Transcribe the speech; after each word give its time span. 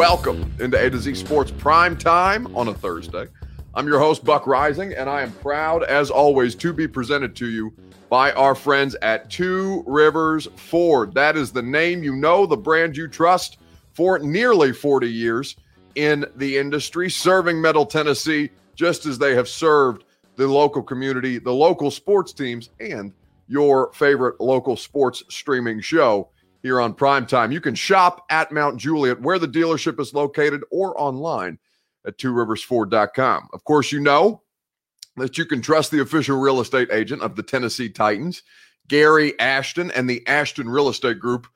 welcome 0.00 0.50
into 0.60 0.82
A 0.82 0.88
to 0.88 0.98
Z 0.98 1.14
Sports 1.14 1.50
Prime 1.50 1.94
Time 1.94 2.56
on 2.56 2.68
a 2.68 2.74
Thursday. 2.74 3.26
I'm 3.74 3.86
your 3.86 3.98
host, 3.98 4.24
Buck 4.24 4.44
Reising, 4.44 4.98
and 4.98 5.10
I 5.10 5.20
am 5.20 5.30
proud, 5.30 5.84
as 5.84 6.10
always, 6.10 6.54
to 6.54 6.72
be 6.72 6.88
presented 6.88 7.36
to 7.36 7.46
you 7.46 7.70
by 8.08 8.32
our 8.32 8.54
friends 8.54 8.96
at 9.02 9.28
Two 9.28 9.84
Rivers 9.86 10.48
Ford. 10.56 11.12
That 11.12 11.36
is 11.36 11.52
the 11.52 11.60
name 11.60 12.02
you 12.02 12.16
know, 12.16 12.46
the 12.46 12.56
brand 12.56 12.96
you 12.96 13.08
trust 13.08 13.58
for 13.92 14.18
nearly 14.18 14.72
40 14.72 15.06
years 15.06 15.56
in 15.96 16.24
the 16.36 16.56
industry, 16.56 17.10
serving 17.10 17.60
Middle 17.60 17.84
Tennessee 17.84 18.48
just 18.74 19.04
as 19.04 19.18
they 19.18 19.34
have 19.34 19.50
served 19.50 20.04
the 20.36 20.48
local 20.48 20.82
community, 20.82 21.38
the 21.38 21.52
local 21.52 21.90
sports 21.90 22.32
teams, 22.32 22.70
and 22.80 23.12
your 23.48 23.92
favorite 23.92 24.40
local 24.40 24.78
sports 24.78 25.22
streaming 25.28 25.78
show 25.78 26.30
here 26.62 26.80
on 26.80 26.94
Primetime. 26.94 27.52
You 27.52 27.60
can 27.60 27.74
shop 27.74 28.24
at 28.30 28.52
Mount 28.52 28.76
Juliet, 28.78 29.20
where 29.20 29.38
the 29.38 29.48
dealership 29.48 30.00
is 30.00 30.14
located, 30.14 30.62
or 30.70 30.98
online 31.00 31.58
at 32.06 32.18
tworiversford.com. 32.18 33.48
Of 33.52 33.64
course, 33.64 33.92
you 33.92 34.00
know 34.00 34.42
that 35.16 35.38
you 35.38 35.44
can 35.44 35.60
trust 35.60 35.90
the 35.90 36.00
official 36.00 36.38
real 36.38 36.60
estate 36.60 36.88
agent 36.92 37.22
of 37.22 37.36
the 37.36 37.42
Tennessee 37.42 37.88
Titans, 37.88 38.42
Gary 38.88 39.38
Ashton, 39.38 39.90
and 39.90 40.08
the 40.08 40.26
Ashton 40.26 40.68
Real 40.68 40.88
Estate 40.88 41.18
Group 41.18 41.46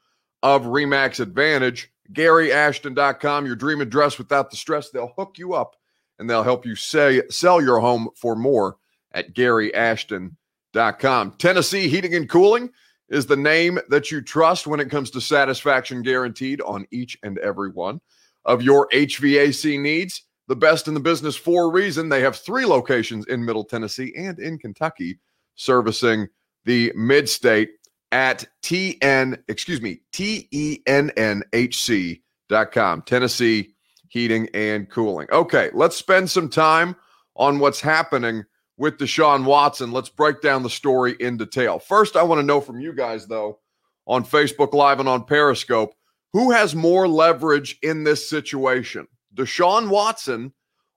of 0.43 0.63
Remax 0.65 1.21
Advantage. 1.21 1.91
GaryAshton.com, 2.13 3.47
your 3.47 3.57
dream 3.57 3.81
address 3.81 4.19
without 4.19 4.51
the 4.51 4.59
stress. 4.59 4.91
They'll 4.91 5.15
hook 5.17 5.39
you 5.39 5.55
up 5.55 5.77
and 6.19 6.29
they'll 6.29 6.43
help 6.43 6.67
you 6.67 6.77
say, 6.77 7.23
sell 7.31 7.63
your 7.63 7.81
home 7.81 8.11
for 8.15 8.37
more 8.37 8.77
at 9.13 9.35
GaryAshton.com. 9.35 11.33
Tennessee 11.39 11.89
Heating 11.89 12.15
and 12.15 12.29
Cooling 12.29 12.71
is 13.15 13.27
the 13.27 13.37
name 13.37 13.79
that 13.89 14.11
you 14.11 14.21
trust 14.21 14.67
when 14.67 14.81
it 14.81 14.91
comes 14.91 15.11
to 15.13 15.21
satisfaction 15.21 16.03
guaranteed 16.03 16.61
on 16.63 16.87
each 16.91 17.17
and 17.23 17.39
every 17.39 17.71
one 17.71 18.01
of 18.45 18.63
your 18.63 18.89
HVAC 18.89 19.81
needs. 19.81 20.23
The 20.49 20.57
best 20.57 20.89
in 20.89 20.95
the 20.95 21.01
business 21.01 21.37
for 21.37 21.65
a 21.65 21.71
reason. 21.71 22.09
They 22.11 22.21
have 22.21 22.37
three 22.37 22.67
locations 22.67 23.27
in 23.27 23.45
Middle 23.45 23.65
Tennessee 23.65 24.13
and 24.17 24.39
in 24.39 24.59
Kentucky, 24.59 25.19
servicing 25.55 26.29
the 26.67 26.93
mid 26.95 27.29
state 27.29 27.71
at 28.13 28.47
TN, 28.63 29.39
excuse 29.49 29.81
me, 29.81 30.01
T 30.13 30.49
E 30.51 30.81
N 30.87 31.11
N 31.17 31.43
H 31.53 31.81
C.com. 31.81 33.03
Tennessee 33.03 33.75
Heating 34.09 34.49
and 34.55 34.91
Cooling. 34.91 35.29
Okay, 35.33 35.71
let's 35.73 35.97
spend 35.97 36.31
some 36.31 36.49
time 36.49 36.95
on 37.37 37.59
what's 37.59 37.81
happening 37.81 38.45
with 38.77 38.99
Deshaun 38.99 39.45
Watson. 39.45 39.93
Let's 39.93 40.09
break 40.09 40.41
down 40.41 40.63
the 40.63 40.71
story 40.71 41.17
in 41.21 41.37
detail. 41.37 41.79
First, 41.79 42.17
I 42.17 42.23
want 42.23 42.41
to 42.41 42.47
know 42.47 42.61
from 42.61 42.81
you 42.81 42.93
guys, 42.93 43.27
though, 43.27 43.59
on 44.07 44.25
Facebook 44.25 44.73
Live 44.73 45.01
and 45.01 45.09
on 45.09 45.25
Periscope, 45.25 45.95
who 46.33 46.51
has 46.51 46.75
more 46.75 47.07
leverage 47.07 47.79
in 47.83 48.05
this 48.05 48.29
situation, 48.29 49.07
Deshaun 49.35 49.89
Watson 49.89 50.53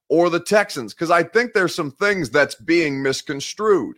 or 0.10 0.30
the 0.30 0.40
Texans? 0.40 0.94
Because 0.94 1.12
I 1.12 1.24
think 1.24 1.54
there's 1.54 1.76
some 1.76 1.92
things 1.92 2.30
that's 2.30 2.56
being 2.56 3.02
misconstrued. 3.02 3.98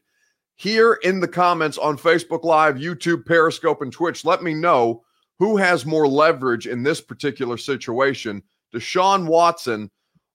Here 0.55 0.99
in 1.03 1.21
the 1.21 1.27
comments 1.27 1.77
on 1.77 1.97
Facebook 1.97 2.43
Live, 2.43 2.75
YouTube, 2.75 3.25
Periscope, 3.25 3.81
and 3.81 3.93
Twitch, 3.93 4.25
let 4.25 4.43
me 4.43 4.53
know 4.53 5.03
who 5.37 5.55
has 5.55 5.85
more 5.85 6.05
leverage 6.05 6.67
in 6.67 6.83
this 6.83 6.99
particular 6.99 7.55
situation, 7.55 8.43
Deshaun 8.73 9.25
Watson 9.25 9.89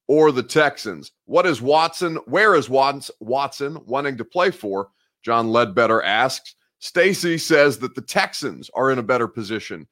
or 0.07 0.33
the 0.33 0.43
Texans. 0.43 1.13
What 1.25 1.47
is 1.47 1.63
Watson? 1.63 2.17
Where 2.27 2.55
is 2.55 2.69
Watson 2.69 3.15
Watson 3.21 3.79
wanting 3.87 4.17
to 4.19 4.25
play 4.25 4.51
for? 4.51 4.89
John 5.23 5.49
Ledbetter 5.49 6.03
asks. 6.03 6.55
Stacy 6.79 7.39
says 7.39 7.79
that 7.79 7.95
the 7.95 8.03
Texans 8.03 8.71
are 8.75 8.91
in 8.91 8.99
a 8.99 9.03
better 9.03 9.27
position 9.27 9.87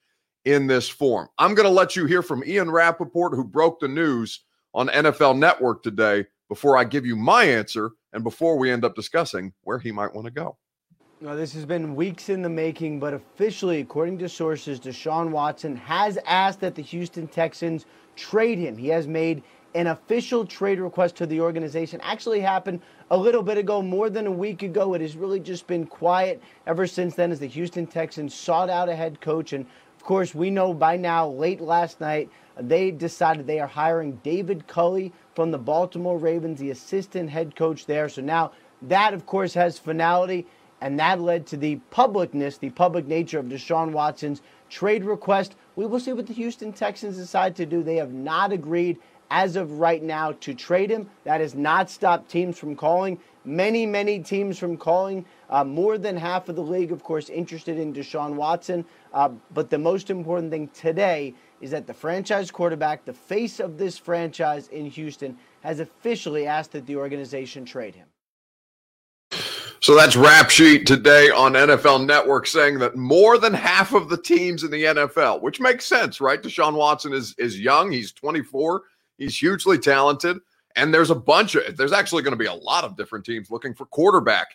in 0.45 0.67
this 0.67 0.89
form. 0.89 1.29
I'm 1.39 1.55
going 1.55 1.69
to 1.69 1.73
let 1.73 1.97
you 1.97 2.05
hear 2.05 2.23
from 2.23 2.45
Ian 2.45 2.71
Rapoport, 2.71 3.35
who 3.35 3.45
broke 3.45 3.81
the 3.81 3.89
news 3.89 4.41
on 4.75 4.89
NFL 4.89 5.39
Network 5.39 5.83
today, 5.83 6.27
before 6.49 6.77
I 6.77 6.85
give 6.85 7.07
you 7.07 7.17
my 7.17 7.45
answer 7.45 7.93
and 8.13 8.23
before 8.23 8.59
we 8.59 8.71
end 8.71 8.85
up 8.85 8.95
discussing 8.95 9.55
where 9.63 9.79
he 9.79 9.91
might 9.91 10.13
want 10.13 10.27
to 10.27 10.31
go. 10.31 10.59
Now, 11.23 11.35
this 11.35 11.55
has 11.55 11.65
been 11.65 11.95
weeks 11.95 12.29
in 12.29 12.43
the 12.43 12.49
making, 12.49 12.99
but 12.99 13.15
officially, 13.15 13.81
according 13.81 14.19
to 14.19 14.29
sources, 14.29 14.81
Deshaun 14.81 15.31
Watson 15.31 15.77
has 15.77 16.19
asked 16.27 16.61
that 16.61 16.75
the 16.75 16.83
Houston 16.83 17.29
Texans 17.29 17.87
trade 18.17 18.59
him. 18.59 18.77
He 18.77 18.89
has 18.89 19.07
made 19.07 19.43
an 19.75 19.87
official 19.87 20.45
trade 20.45 20.79
request 20.79 21.17
to 21.17 21.27
the 21.27 21.41
organization 21.41 22.01
actually 22.03 22.41
happened 22.41 22.81
a 23.11 23.17
little 23.17 23.43
bit 23.43 23.59
ago, 23.59 23.83
more 23.83 24.11
than 24.11 24.27
a 24.27 24.33
week 24.33 24.63
ago. 24.63 24.95
It 24.95 25.01
has 25.01 25.17
really 25.17 25.41
just 25.41 25.67
been 25.67 25.87
quiet 25.87 26.43
ever 26.67 26.87
since 26.87 27.15
then 27.15 27.33
as 27.33 27.41
the 27.41 27.47
Houston 27.47 27.87
Texans 27.87 28.35
sought 28.35 28.71
out 28.71 28.89
a 28.89 28.97
head 28.97 29.21
coach. 29.21 29.53
And 29.53 29.67
of 29.97 30.05
course, 30.05 30.35
we 30.35 30.51
know 30.51 30.75
by 30.75 30.97
now, 30.97 31.29
late 31.29 31.61
last 31.61 32.01
night, 32.01 32.31
they 32.59 32.91
decided 32.91 33.47
they 33.47 33.61
are 33.61 33.67
hiring 33.67 34.21
David 34.23 34.67
Culley 34.67 35.13
from 35.35 35.51
the 35.51 35.59
Baltimore 35.59 36.19
Ravens, 36.19 36.59
the 36.61 36.71
assistant 36.71 37.31
head 37.31 37.57
coach 37.57 37.87
there. 37.87 38.09
So 38.09 38.21
now 38.21 38.53
that, 38.83 39.15
of 39.15 39.27
course, 39.27 39.55
has 39.55 39.79
finality. 39.79 40.47
And 40.83 40.99
that 40.99 41.21
led 41.21 41.47
to 41.47 41.57
the 41.57 41.79
publicness, 41.93 42.59
the 42.59 42.71
public 42.71 43.07
nature 43.07 43.39
of 43.39 43.47
Deshaun 43.47 43.93
Watson's 43.93 44.43
trade 44.69 45.05
request. 45.05 45.55
We 45.77 45.87
will 45.87 46.01
see 46.01 46.13
what 46.13 46.27
the 46.27 46.33
Houston 46.33 46.73
Texans 46.73 47.17
decide 47.17 47.55
to 47.57 47.67
do. 47.67 47.85
They 47.85 47.97
have 47.97 48.13
not 48.13 48.53
agreed 48.53 48.99
as 49.33 49.57
of 49.57 49.81
right 49.81 50.03
now 50.03 50.33
to 50.33 50.53
trade 50.53 50.91
him. 50.91 51.09
That 51.25 51.41
has 51.41 51.55
not 51.55 51.91
stopped 51.91 52.31
teams 52.31 52.59
from 52.59 52.77
calling. 52.77 53.19
Many, 53.47 53.87
many 53.87 54.21
teams 54.21 54.59
from 54.59 54.77
calling. 54.77 55.25
Uh, 55.49 55.65
more 55.65 55.97
than 55.97 56.17
half 56.17 56.51
of 56.51 56.55
the 56.55 56.63
league, 56.63 56.93
of 56.93 57.03
course, 57.03 57.31
interested 57.31 57.79
in 57.79 57.95
Deshaun 57.95 58.35
Watson. 58.35 58.85
Uh, 59.13 59.31
but 59.55 59.71
the 59.71 59.79
most 59.79 60.11
important 60.11 60.53
thing 60.53 60.69
today 60.69 61.35
is 61.63 61.71
that 61.71 61.87
the 61.87 61.95
franchise 61.95 62.51
quarterback, 62.51 63.07
the 63.07 63.13
face 63.15 63.59
of 63.59 63.79
this 63.79 63.97
franchise 63.97 64.69
in 64.69 64.85
Houston, 64.85 65.39
has 65.63 65.81
officially 65.81 66.47
asked 66.47 66.73
that 66.73 66.87
the 66.87 66.97
organization 66.97 67.65
trade 67.65 67.95
him. 67.95 68.07
So 69.81 69.97
that's 69.97 70.15
Rap 70.15 70.51
Sheet 70.51 70.87
today 70.87 71.31
on 71.31 71.55
NFL 71.55 72.07
Network 72.07 72.47
saying 72.47 72.79
that 72.81 72.97
more 72.97 73.37
than 73.39 73.53
half 73.53 73.95
of 73.95 74.09
the 74.09 74.17
teams 74.17 74.63
in 74.63 74.71
the 74.71 74.85
NFL, 74.85 75.43
which 75.43 75.59
makes 75.59 75.87
sense, 75.87 76.21
right? 76.21 76.41
Deshaun 76.41 76.75
Watson 76.75 77.13
is 77.13 77.35
is 77.39 77.59
young, 77.59 77.91
he's 77.91 78.13
24. 78.13 78.83
He's 79.23 79.39
hugely 79.39 79.79
talented. 79.79 80.39
And 80.75 80.93
there's 80.93 81.11
a 81.11 81.15
bunch 81.15 81.55
of, 81.55 81.77
there's 81.77 81.93
actually 81.93 82.23
going 82.23 82.33
to 82.33 82.37
be 82.37 82.47
a 82.47 82.55
lot 82.55 82.83
of 82.83 82.97
different 82.97 83.25
teams 83.25 83.51
looking 83.51 83.73
for 83.73 83.87
quarterback 83.87 84.49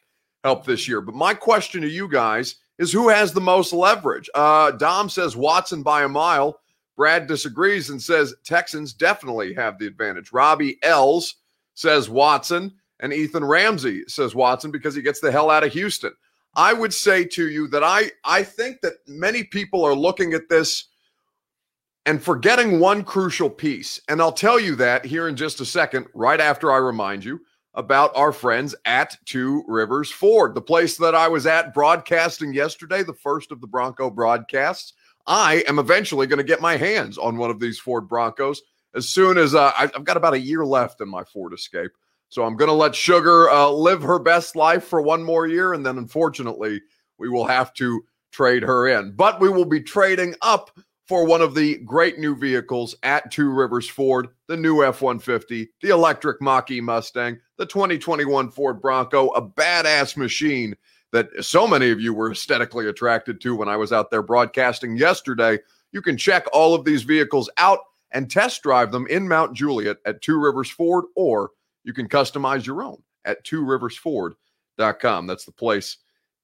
help 0.43 0.65
this 0.65 0.87
year. 0.87 0.99
But 0.99 1.15
my 1.15 1.33
question 1.33 1.81
to 1.83 1.87
you 1.87 2.09
guys 2.09 2.55
is 2.77 2.91
who 2.91 3.07
has 3.07 3.31
the 3.31 3.39
most 3.39 3.71
leverage? 3.71 4.29
Uh, 4.35 4.71
Dom 4.71 5.09
says 5.09 5.37
Watson 5.37 5.83
by 5.83 6.03
a 6.03 6.09
mile. 6.09 6.59
Brad 6.97 7.27
disagrees 7.27 7.91
and 7.91 8.01
says 8.01 8.35
Texans 8.43 8.91
definitely 8.91 9.53
have 9.53 9.79
the 9.79 9.87
advantage. 9.87 10.33
Robbie 10.33 10.79
Els 10.83 11.35
says 11.75 12.09
Watson, 12.09 12.73
and 12.99 13.13
Ethan 13.13 13.45
Ramsey 13.45 14.03
says 14.07 14.35
Watson 14.35 14.71
because 14.71 14.95
he 14.95 15.01
gets 15.01 15.21
the 15.21 15.31
hell 15.31 15.49
out 15.49 15.63
of 15.63 15.71
Houston. 15.71 16.11
I 16.55 16.73
would 16.73 16.93
say 16.93 17.23
to 17.23 17.47
you 17.49 17.67
that 17.67 17.83
I 17.83 18.11
I 18.25 18.41
think 18.41 18.81
that 18.81 18.95
many 19.07 19.43
people 19.43 19.85
are 19.85 19.93
looking 19.93 20.33
at 20.33 20.49
this 20.49 20.89
and 22.07 22.23
forgetting 22.23 22.79
one 22.79 23.03
crucial 23.03 23.49
piece. 23.49 23.99
And 24.07 24.21
I'll 24.21 24.31
tell 24.31 24.57
you 24.57 24.75
that 24.75 25.05
here 25.05 25.27
in 25.27 25.35
just 25.35 25.59
a 25.59 25.65
second, 25.65 26.07
right 26.13 26.39
after 26.39 26.71
I 26.71 26.77
remind 26.77 27.25
you 27.25 27.41
about 27.73 28.15
our 28.15 28.31
friends 28.31 28.73
at 28.85 29.17
Two 29.25 29.63
Rivers 29.67 30.09
Ford, 30.09 30.55
the 30.55 30.61
place 30.61 30.95
that 30.97 31.13
I 31.13 31.27
was 31.27 31.45
at 31.45 31.73
broadcasting 31.73 32.53
yesterday, 32.53 33.03
the 33.03 33.13
first 33.13 33.51
of 33.51 33.59
the 33.59 33.67
Bronco 33.67 34.09
broadcasts. 34.09 34.93
I 35.27 35.65
am 35.67 35.79
eventually 35.79 36.27
going 36.27 36.37
to 36.37 36.45
get 36.45 36.61
my 36.61 36.77
hands 36.77 37.17
on 37.17 37.35
one 37.35 37.51
of 37.51 37.59
these 37.59 37.77
Ford 37.77 38.07
Broncos 38.07 38.61
as 38.95 39.09
soon 39.09 39.37
as 39.37 39.53
uh, 39.53 39.73
I've 39.77 40.05
got 40.05 40.15
about 40.15 40.33
a 40.33 40.39
year 40.39 40.65
left 40.65 41.01
in 41.01 41.09
my 41.09 41.25
Ford 41.25 41.53
Escape. 41.53 41.91
So 42.29 42.45
I'm 42.45 42.55
going 42.55 42.69
to 42.69 42.73
let 42.73 42.95
Sugar 42.95 43.49
uh, 43.49 43.69
live 43.69 44.01
her 44.01 44.17
best 44.17 44.55
life 44.55 44.85
for 44.85 45.01
one 45.01 45.21
more 45.21 45.45
year. 45.45 45.73
And 45.73 45.85
then 45.85 45.97
unfortunately, 45.97 46.81
we 47.17 47.27
will 47.27 47.45
have 47.45 47.73
to 47.73 48.01
trade 48.31 48.63
her 48.63 48.87
in. 48.87 49.11
But 49.11 49.41
we 49.41 49.49
will 49.49 49.65
be 49.65 49.81
trading 49.81 50.35
up 50.41 50.71
for 51.07 51.25
one 51.25 51.41
of 51.41 51.55
the 51.55 51.77
great 51.79 52.19
new 52.19 52.35
vehicles 52.35 52.95
at 53.03 53.31
Two 53.31 53.49
Rivers 53.49 53.87
Ford, 53.87 54.27
the 54.47 54.57
new 54.57 54.83
F 54.83 55.01
150, 55.01 55.69
the 55.81 55.89
electric 55.89 56.41
Mach 56.41 56.69
E 56.69 56.81
Mustang, 56.81 57.39
the 57.57 57.65
2021 57.65 58.51
Ford 58.51 58.81
Bronco, 58.81 59.29
a 59.29 59.41
badass 59.41 60.17
machine 60.17 60.75
that 61.13 61.29
so 61.43 61.65
many 61.65 61.89
of 61.91 62.01
you 62.01 62.13
were 62.13 62.31
aesthetically 62.31 62.89
attracted 62.89 63.39
to 63.41 63.55
when 63.55 63.69
I 63.69 63.77
was 63.77 63.93
out 63.93 64.11
there 64.11 64.21
broadcasting 64.21 64.97
yesterday. 64.97 65.57
You 65.93 66.01
can 66.01 66.17
check 66.17 66.45
all 66.51 66.75
of 66.75 66.83
these 66.83 67.03
vehicles 67.03 67.49
out 67.57 67.79
and 68.11 68.29
test 68.29 68.61
drive 68.61 68.91
them 68.91 69.07
in 69.07 69.27
Mount 69.27 69.55
Juliet 69.55 69.97
at 70.05 70.21
Two 70.21 70.37
Rivers 70.37 70.69
Ford, 70.69 71.05
or 71.15 71.51
you 71.85 71.93
can 71.93 72.09
customize 72.09 72.65
your 72.65 72.83
own 72.83 73.01
at 73.23 73.45
tworiversford.com. 73.45 75.27
That's 75.27 75.45
the 75.45 75.51
place 75.53 75.97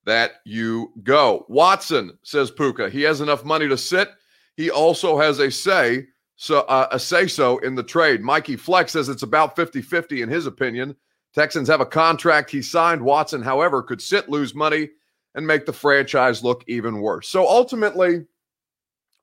that 0.05 0.35
you 0.45 0.93
go. 1.03 1.45
Watson 1.49 2.17
says 2.23 2.49
Puka, 2.49 2.89
he 2.89 3.01
has 3.01 3.19
enough 3.19 3.43
money 3.43 3.67
to 3.67 3.77
sit 3.77 4.09
he 4.55 4.69
also 4.69 5.17
has 5.17 5.39
a 5.39 5.51
say 5.51 6.07
so 6.35 6.61
uh, 6.61 6.87
a 6.91 6.99
say 6.99 7.27
so 7.27 7.59
in 7.59 7.75
the 7.75 7.83
trade. 7.83 8.21
Mikey 8.21 8.55
Flex 8.55 8.91
says 8.91 9.07
it's 9.07 9.23
about 9.23 9.55
50-50 9.55 10.23
in 10.23 10.29
his 10.29 10.45
opinion. 10.45 10.95
Texans 11.33 11.67
have 11.67 11.81
a 11.81 11.85
contract 11.85 12.49
he 12.49 12.61
signed. 12.61 13.01
Watson, 13.01 13.41
however, 13.41 13.81
could 13.81 14.01
sit, 14.01 14.29
lose 14.29 14.53
money, 14.53 14.89
and 15.35 15.47
make 15.47 15.65
the 15.65 15.73
franchise 15.73 16.43
look 16.43 16.63
even 16.67 16.99
worse. 16.99 17.27
So 17.27 17.47
ultimately, 17.47 18.25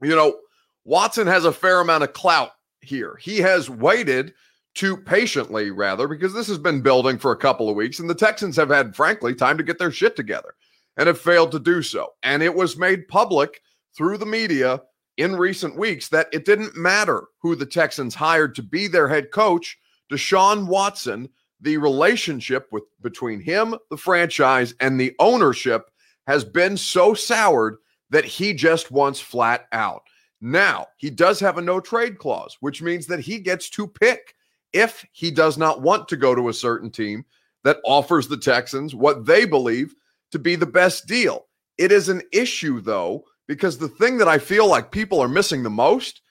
you 0.03 0.17
know, 0.17 0.39
Watson 0.85 1.27
has 1.27 1.45
a 1.45 1.53
fair 1.53 1.81
amount 1.81 2.05
of 2.05 2.13
clout 2.13 2.51
here. 2.81 3.17
He 3.21 3.39
has 3.39 3.71
waited 3.71 4.35
too 4.75 4.97
patiently, 4.97 5.71
rather, 5.71 6.09
because 6.09 6.33
this 6.33 6.49
has 6.49 6.59
been 6.59 6.81
building 6.81 7.19
for 7.19 7.33
a 7.33 7.37
couple 7.37 7.69
of 7.69 7.77
weeks, 7.77 7.99
and 7.99 8.09
the 8.09 8.15
Texans 8.15 8.57
have 8.57 8.71
had, 8.71 8.97
frankly, 8.97 9.35
time 9.35 9.57
to 9.59 9.65
get 9.65 9.79
their 9.79 9.93
shit 9.93 10.17
together 10.17 10.55
and 10.97 11.07
have 11.07 11.19
failed 11.19 11.53
to 11.53 11.59
do 11.59 11.83
so. 11.83 12.09
And 12.23 12.43
it 12.43 12.55
was 12.55 12.77
made 12.77 13.09
public 13.09 13.63
through 13.97 14.19
the 14.19 14.27
media 14.27 14.81
in 15.21 15.37
recent 15.37 15.77
weeks 15.77 16.09
that 16.09 16.29
it 16.33 16.47
didn't 16.47 16.75
matter 16.75 17.25
who 17.41 17.55
the 17.55 17.67
Texans 17.67 18.15
hired 18.15 18.55
to 18.55 18.63
be 18.63 18.89
their 18.89 19.07
head 19.07 19.31
coach. 19.31 19.79
Deshaun 20.11 20.67
Watson, 20.67 21.29
the 21.61 21.77
relationship 21.77 22.69
with 22.73 22.85
between 23.03 23.39
him, 23.39 23.75
the 23.91 23.99
franchise, 23.99 24.75
and 24.81 24.99
the 24.99 25.15
ownership 25.19 25.91
has 26.27 26.43
been 26.43 26.75
so 26.75 27.13
soured 27.13 27.77
that 28.09 28.25
he 28.25 28.55
just 28.55 28.91
wants 28.91 29.21
flat 29.21 29.67
out. 29.73 30.03
Now, 30.41 30.87
he 30.97 31.11
does 31.11 31.39
have 31.41 31.59
a 31.59 31.63
no 31.63 31.81
trade 31.81 32.17
clause, 32.17 32.57
which 32.61 32.81
means 32.81 33.07
that 33.07 33.21
he 33.21 33.41
gets 33.41 33.69
to 33.71 33.87
pick 33.87 34.35
if 34.73 35.05
he 35.13 35.31
does 35.31 35.59
not 35.59 35.83
want 35.83 36.09
to 36.09 36.17
go 36.17 36.35
to 36.35 36.49
a 36.49 36.55
certain 36.55 36.91
team 36.91 37.27
that 37.63 37.77
offers 37.85 38.27
the 38.27 38.39
Texans 38.39 38.95
what 38.95 39.27
they 39.27 39.45
believe 39.45 39.95
to 40.31 40.39
be 40.39 40.57
the 40.57 40.65
best 40.65 41.07
deal. 41.07 41.47
It 41.77 41.93
is 41.93 42.09
an 42.09 42.23
issue, 42.33 42.81
though, 42.81 43.25
because 43.51 43.79
the 43.79 43.89
thing 43.89 44.17
that 44.19 44.29
I 44.29 44.39
feel 44.39 44.69
like 44.69 44.93
people 44.93 45.21
are 45.21 45.27
missing 45.27 45.65
the 45.65 45.71
most 45.71 46.23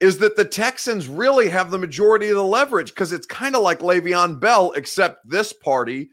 is 0.00 0.16
that 0.20 0.36
the 0.36 0.44
Texans 0.46 1.06
really 1.06 1.50
have 1.50 1.70
the 1.70 1.76
majority 1.76 2.30
of 2.30 2.36
the 2.36 2.42
leverage 2.42 2.88
because 2.88 3.12
it's 3.12 3.26
kind 3.26 3.54
of 3.54 3.60
like 3.60 3.80
Le'Veon 3.80 4.40
Bell, 4.40 4.72
except 4.72 5.28
this 5.28 5.52
party 5.52 6.08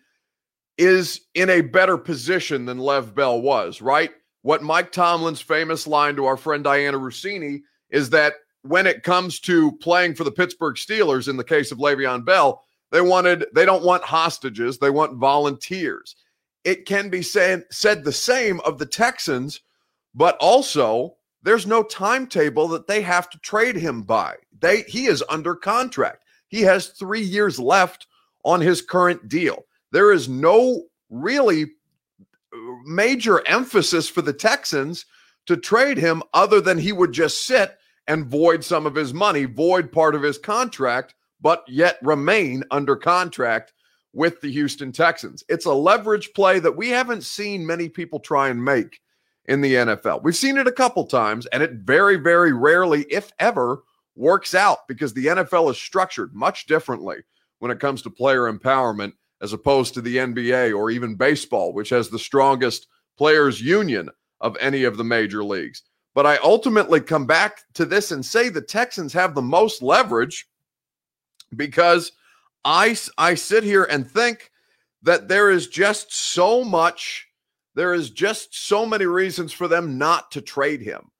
is 0.78 1.22
in 1.34 1.50
a 1.50 1.62
better 1.62 1.98
position 1.98 2.66
than 2.66 2.78
Lev 2.78 3.16
Bell 3.16 3.42
was, 3.42 3.82
right? 3.82 4.12
What 4.42 4.62
Mike 4.62 4.92
Tomlin's 4.92 5.40
famous 5.40 5.88
line 5.88 6.18
to 6.18 6.26
our 6.26 6.36
friend 6.36 6.66
Dianna 6.66 7.00
Russini 7.00 7.62
is 7.90 8.10
that 8.10 8.34
when 8.64 8.88
it 8.88 9.04
comes 9.04 9.40
to 9.40 9.72
playing 9.78 10.16
for 10.16 10.26
the 10.26 10.32
Pittsburgh 10.32 10.76
Steelers, 10.76 11.30
in 11.30 11.38
the 11.38 11.44
case 11.46 11.72
of 11.72 11.78
Le'Veon 11.78 12.26
Bell, 12.26 12.66
they 12.92 13.00
wanted 13.00 13.46
they 13.56 13.64
don't 13.64 13.86
want 13.86 14.04
hostages, 14.04 14.78
they 14.78 14.90
want 14.90 15.16
volunteers. 15.16 16.18
It 16.66 16.86
can 16.86 17.08
be 17.08 17.22
said 17.22 17.64
said 17.72 18.04
the 18.04 18.12
same 18.12 18.60
of 18.66 18.78
the 18.78 18.86
Texans, 18.86 19.62
but 20.14 20.38
also 20.40 21.16
there's 21.44 21.66
no 21.66 21.84
timetable 21.84 22.68
that 22.70 22.88
they 22.88 23.02
have 23.02 23.30
to 23.30 23.40
trade 23.40 23.76
him 23.76 24.04
by. 24.04 24.36
They 24.60 24.84
he 24.84 25.06
is 25.06 25.24
under 25.30 25.56
contract. 25.56 26.24
He 26.48 26.62
has 26.62 26.88
3 26.88 27.22
years 27.22 27.60
left 27.60 28.08
on 28.44 28.62
his 28.62 28.82
current 28.82 29.30
deal. 29.30 29.66
There 29.92 30.12
is 30.12 30.28
no 30.28 30.84
really 31.10 31.64
uh, 31.64 32.58
major 32.86 33.46
emphasis 33.48 34.10
for 34.10 34.22
the 34.22 34.34
Texans 34.34 35.06
to 35.48 35.58
trade 35.58 35.98
him 35.98 36.24
other 36.34 36.62
than 36.62 36.78
he 36.78 36.92
would 36.92 37.12
just 37.12 37.46
sit 37.46 37.78
and 38.08 38.26
void 38.26 38.64
some 38.64 38.86
of 38.86 38.96
his 38.96 39.14
money, 39.14 39.46
void 39.46 39.92
part 39.92 40.16
of 40.16 40.24
his 40.24 40.38
contract, 40.38 41.16
but 41.40 41.64
yet 41.68 41.98
remain 42.02 42.64
under 42.72 42.96
contract 42.96 43.74
with 44.14 44.42
the 44.42 44.52
Houston 44.52 44.92
Texans. 44.92 45.44
It's 45.48 45.66
a 45.66 45.74
leverage 45.74 46.34
play 46.34 46.60
that 46.60 46.76
we 46.76 46.90
haven't 46.90 47.24
seen 47.24 47.66
many 47.66 47.90
people 47.90 48.20
try 48.20 48.50
and 48.50 48.64
make 48.64 49.00
in 49.46 49.62
the 49.62 49.74
NFL. 49.74 50.24
We've 50.24 50.36
seen 50.36 50.58
it 50.58 50.68
a 50.68 50.72
couple 50.72 51.06
times, 51.06 51.46
and 51.48 51.64
it 51.64 51.72
very, 51.74 52.18
very 52.18 52.54
rarely, 52.54 53.06
if 53.10 53.32
ever, 53.40 53.84
works 54.16 54.54
out 54.54 54.88
because 54.88 55.14
the 55.14 55.28
NFL 55.28 55.72
is 55.72 55.78
structured 55.78 56.34
much 56.34 56.66
differently 56.66 57.18
when 57.60 57.72
it 57.72 57.80
comes 57.80 58.02
to 58.02 58.10
player 58.10 58.52
empowerment 58.52 59.14
as 59.42 59.54
opposed 59.54 59.94
to 59.94 60.02
the 60.02 60.18
NBA 60.18 60.78
or 60.78 60.92
even 60.92 61.16
baseball, 61.16 61.74
which 61.74 61.90
has 61.90 62.10
the 62.10 62.20
strongest 62.20 62.88
players' 63.18 63.62
union 63.62 64.10
of 64.40 64.58
any 64.60 64.84
of 64.84 64.98
the 64.98 65.04
major 65.04 65.44
leagues. 65.44 65.84
But 66.14 66.26
I 66.26 66.38
ultimately 66.38 67.00
come 67.00 67.26
back 67.26 67.62
to 67.74 67.86
this 67.86 68.12
and 68.12 68.26
say 68.26 68.50
the 68.50 68.62
Texans 68.62 69.14
have 69.14 69.34
the 69.34 69.42
most 69.42 69.82
leverage 69.82 70.48
because 71.56 72.12
I, 72.66 72.98
I 73.18 73.36
sit 73.36 73.64
here 73.64 73.86
and 73.86 74.10
think 74.10 74.52
that 75.04 75.28
there 75.28 75.50
is 75.50 75.68
just 75.68 76.14
so 76.14 76.64
much, 76.64 77.28
there 77.76 77.94
is 77.94 78.10
just 78.10 78.68
so 78.68 78.86
many 78.86 79.06
reasons 79.06 79.54
for 79.54 79.68
them 79.68 79.98
not 79.98 80.32
to 80.32 80.42
trade 80.42 80.82
him. 80.82 81.12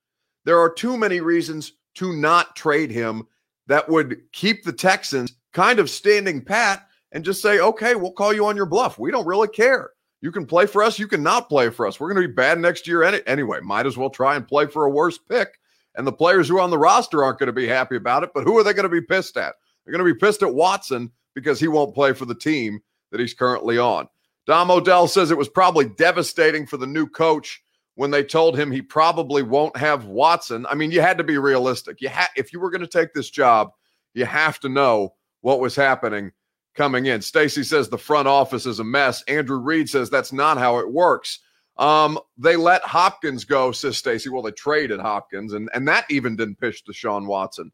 There 0.46 0.60
are 0.60 0.72
too 0.72 0.98
many 0.98 1.22
reasons 1.22 1.74
to 1.96 2.14
not 2.14 2.56
trade 2.56 2.92
him 2.92 3.28
that 3.68 3.88
would 3.88 4.22
keep 4.34 4.64
the 4.64 4.74
Texans 4.74 5.34
kind 5.54 5.80
of 5.80 5.90
standing 5.90 6.44
pat 6.44 6.88
and 7.12 7.24
just 7.24 7.42
say, 7.42 7.60
okay, 7.60 7.96
we'll 7.96 8.12
call 8.12 8.34
you 8.34 8.46
on 8.46 8.56
your 8.56 8.66
bluff. 8.66 8.98
We 8.98 9.12
don't 9.12 9.26
really 9.26 9.48
care. 9.48 9.92
You 10.22 10.32
can 10.32 10.46
play 10.46 10.66
for 10.66 10.84
us. 10.84 11.00
You 11.00 11.08
can 11.08 11.24
not 11.24 11.50
play 11.50 11.70
for 11.70 11.88
us. 11.88 12.00
We're 12.00 12.14
going 12.14 12.22
to 12.22 12.28
be 12.28 12.34
bad 12.34 12.60
next 12.60 12.88
year 12.88 13.04
any- 13.04 13.26
anyway. 13.28 13.60
Might 13.62 13.86
as 13.86 13.98
well 13.98 14.10
try 14.10 14.36
and 14.36 14.48
play 14.48 14.68
for 14.68 14.86
a 14.86 14.90
worse 14.90 15.18
pick. 15.18 15.58
And 15.96 16.08
the 16.08 16.14
players 16.14 16.48
who 16.48 16.58
are 16.58 16.62
on 16.62 16.70
the 16.70 16.78
roster 16.78 17.24
aren't 17.24 17.40
going 17.40 17.48
to 17.48 17.54
be 17.54 17.68
happy 17.68 17.98
about 17.98 18.24
it. 18.24 18.32
But 18.34 18.44
who 18.44 18.58
are 18.58 18.64
they 18.64 18.74
going 18.74 18.84
to 18.84 18.90
be 18.90 19.02
pissed 19.02 19.36
at? 19.36 19.56
They're 19.84 19.92
going 19.92 20.06
to 20.06 20.14
be 20.14 20.20
pissed 20.20 20.44
at 20.44 20.54
Watson 20.54 21.12
because 21.36 21.60
he 21.60 21.68
won't 21.68 21.96
play 21.96 22.14
for 22.14 22.26
the 22.26 22.36
team 22.36 22.80
that 23.12 23.20
he's 23.20 23.34
currently 23.34 23.78
on. 23.78 24.08
Dom 24.48 24.72
Odell 24.72 25.08
says 25.08 25.32
it 25.32 25.38
was 25.38 25.50
probably 25.50 25.86
devastating 25.86 26.66
for 26.66 26.78
the 26.78 26.88
new 26.88 27.08
coach 27.08 27.62
when 27.96 28.12
they 28.12 28.24
told 28.24 28.58
him 28.58 28.72
he 28.72 28.82
probably 28.82 29.44
won't 29.44 29.76
have 29.78 30.06
Watson. 30.06 30.66
I 30.70 30.76
mean, 30.76 30.92
you 30.92 31.02
had 31.02 31.18
to 31.18 31.24
be 31.24 31.38
realistic. 31.38 32.02
You 32.02 32.10
had 32.10 32.30
if 32.36 32.52
you 32.54 32.60
were 32.60 32.72
going 32.72 32.82
to 32.82 32.88
take 32.88 33.14
this 33.14 33.30
job, 33.30 33.72
you 34.14 34.26
have 34.26 34.60
to 34.62 34.70
know 34.70 35.14
what 35.42 35.60
was 35.60 35.76
happening 35.76 36.32
coming 36.74 37.08
in. 37.08 37.22
Stacy 37.22 37.64
says 37.64 37.90
the 37.90 37.98
front 37.98 38.28
office 38.28 38.66
is 38.66 38.80
a 38.80 38.84
mess. 38.84 39.24
Andrew 39.24 39.60
Reed 39.60 39.90
says 39.90 40.10
that's 40.10 40.34
not 40.34 40.58
how 40.58 40.80
it 40.80 40.92
works. 40.92 41.40
Um, 41.78 42.20
they 42.38 42.56
let 42.56 42.82
Hopkins 42.84 43.44
go, 43.44 43.72
says 43.72 43.98
Stacy. 43.98 44.30
Well, 44.30 44.42
they 44.42 44.52
traded 44.52 45.00
Hopkins, 45.00 45.54
and, 45.54 45.70
and 45.74 45.88
that 45.88 46.06
even 46.10 46.36
didn't 46.36 46.60
piss 46.60 46.82
Deshaun 46.82 47.26
Watson 47.26 47.72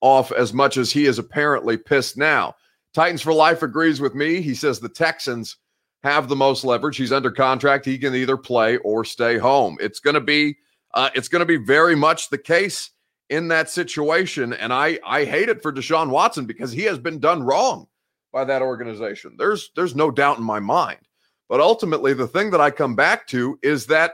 off 0.00 0.32
as 0.32 0.52
much 0.52 0.76
as 0.76 0.90
he 0.90 1.06
is 1.06 1.18
apparently 1.18 1.76
pissed 1.76 2.16
now. 2.16 2.54
Titans 2.94 3.22
for 3.22 3.32
Life 3.32 3.62
agrees 3.62 4.00
with 4.00 4.14
me. 4.14 4.40
He 4.40 4.54
says 4.54 4.80
the 4.80 4.88
Texans 4.88 5.56
have 6.02 6.28
the 6.28 6.36
most 6.36 6.64
leverage. 6.64 6.96
He's 6.96 7.12
under 7.12 7.30
contract. 7.30 7.84
He 7.84 7.98
can 7.98 8.14
either 8.14 8.36
play 8.36 8.78
or 8.78 9.04
stay 9.04 9.38
home. 9.38 9.76
It's 9.80 10.00
going 10.00 10.14
to 10.14 10.20
be 10.20 10.56
uh, 10.94 11.10
it's 11.14 11.28
going 11.28 11.40
to 11.40 11.46
be 11.46 11.56
very 11.56 11.94
much 11.94 12.30
the 12.30 12.38
case 12.38 12.90
in 13.28 13.48
that 13.48 13.70
situation. 13.70 14.52
And 14.52 14.72
I 14.72 14.98
I 15.04 15.24
hate 15.24 15.48
it 15.48 15.62
for 15.62 15.72
Deshaun 15.72 16.10
Watson 16.10 16.46
because 16.46 16.72
he 16.72 16.82
has 16.82 16.98
been 16.98 17.20
done 17.20 17.42
wrong 17.42 17.86
by 18.32 18.44
that 18.44 18.62
organization. 18.62 19.36
There's 19.38 19.70
there's 19.76 19.94
no 19.94 20.10
doubt 20.10 20.38
in 20.38 20.44
my 20.44 20.60
mind. 20.60 21.00
But 21.48 21.60
ultimately, 21.60 22.12
the 22.12 22.28
thing 22.28 22.50
that 22.52 22.60
I 22.60 22.70
come 22.70 22.94
back 22.94 23.26
to 23.28 23.58
is 23.62 23.86
that 23.86 24.12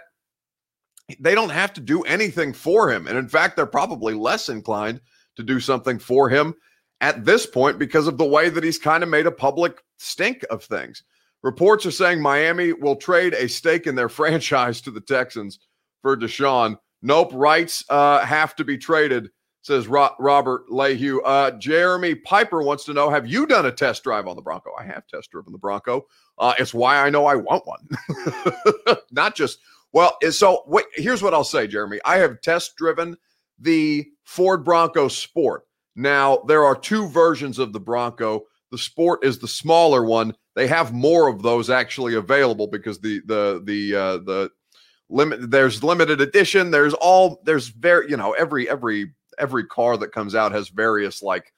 they 1.21 1.35
don't 1.35 1.51
have 1.51 1.73
to 1.75 1.81
do 1.81 2.03
anything 2.03 2.53
for 2.53 2.91
him. 2.91 3.07
And 3.07 3.17
in 3.17 3.29
fact, 3.29 3.57
they're 3.57 3.67
probably 3.67 4.15
less 4.15 4.49
inclined 4.49 5.01
to 5.37 5.43
do 5.43 5.61
something 5.61 5.99
for 5.99 6.29
him 6.29 6.55
at 7.01 7.25
this 7.25 7.47
point 7.47 7.79
because 7.79 8.07
of 8.07 8.19
the 8.19 8.25
way 8.25 8.49
that 8.49 8.65
he's 8.65 8.79
kind 8.79 9.03
of 9.03 9.11
made 9.11 9.27
a 9.27 9.31
public 9.31 9.83
stink 9.99 10.45
of 10.51 10.65
things. 10.65 11.05
Reports 11.47 11.87
are 11.87 11.93
saying 11.93 12.21
Miami 12.21 12.73
will 12.73 12.97
trade 12.97 13.33
a 13.33 13.49
stake 13.49 13.87
in 13.87 13.95
their 13.95 14.09
franchise 14.21 14.81
to 14.81 14.91
the 14.91 15.01
Texans 15.01 15.61
for 16.03 16.17
Deshaun. 16.17 16.77
Nope, 17.03 17.31
rights 17.33 17.85
uh, 17.89 18.19
have 18.27 18.57
to 18.57 18.65
be 18.65 18.77
traded 18.77 19.31
says 19.63 19.87
Ro- 19.87 20.15
Robert 20.19 20.69
Lehue. 20.71 21.21
Uh, 21.25 21.53
Jeremy 21.53 22.17
Piper 22.17 22.63
wants 22.63 22.85
to 22.85 22.93
know 22.93 23.11
Have 23.11 23.29
you 23.29 23.47
done 23.47 23.67
a 23.67 23.73
test 23.73 24.03
drive 24.03 24.27
on 24.27 24.35
the 24.35 24.43
Bronco? 24.43 24.71
I 24.77 24.85
have 24.87 25.07
test 25.07 25.31
driven 25.31 25.53
the 25.53 25.59
Bronco. 25.59 26.07
Uh, 26.37 26.55
it's 26.59 26.75
why 26.75 26.99
I 26.99 27.11
know 27.11 27.27
I 27.27 27.37
want 27.37 27.65
one. 27.65 28.97
Not 29.13 29.37
just, 29.37 29.61
well, 29.93 30.19
so 30.31 30.65
wait, 30.67 30.87
here's 30.95 31.23
what 31.23 31.33
I'll 31.33 31.45
say, 31.45 31.69
Jeremy. 31.69 32.01
I 32.05 32.17
have 32.17 32.41
test 32.41 32.77
driven 32.77 33.17
the 33.61 34.09
Ford 34.25 34.65
Bronco 34.65 35.07
Sport. 35.07 35.63
Now, 35.95 36.39
there 36.49 36.65
are 36.65 36.77
two 36.77 37.09
versions 37.09 37.61
of 37.61 37.73
the 37.73 37.81
Bronco. 37.81 38.47
The 38.77 38.83
Sport 38.83 39.25
is 39.25 39.39
the 39.39 39.49
smaller 39.49 40.05
one. 40.05 40.35
They 40.55 40.67
have 40.67 40.93
more 40.93 41.29
of 41.29 41.41
those 41.41 41.71
actually 41.71 42.15
available 42.15 42.67
because 42.67 43.01
the 43.01 43.23
the 43.25 43.63
the 43.65 43.95
uh, 43.95 44.17
the 44.19 44.51
limit 45.09 45.51
there's 45.51 45.83
limited 45.83 46.21
edition. 46.21 46.71
There's 46.71 46.93
all 46.93 47.41
there's 47.47 47.69
very 47.69 48.11
you 48.11 48.19
know 48.19 48.33
every 48.33 48.69
every 48.69 49.15
every 49.39 49.65
car 49.65 49.97
that 49.97 50.13
comes 50.13 50.35
out 50.35 50.53
has 50.53 50.69
various 50.69 51.23
like 51.23 51.55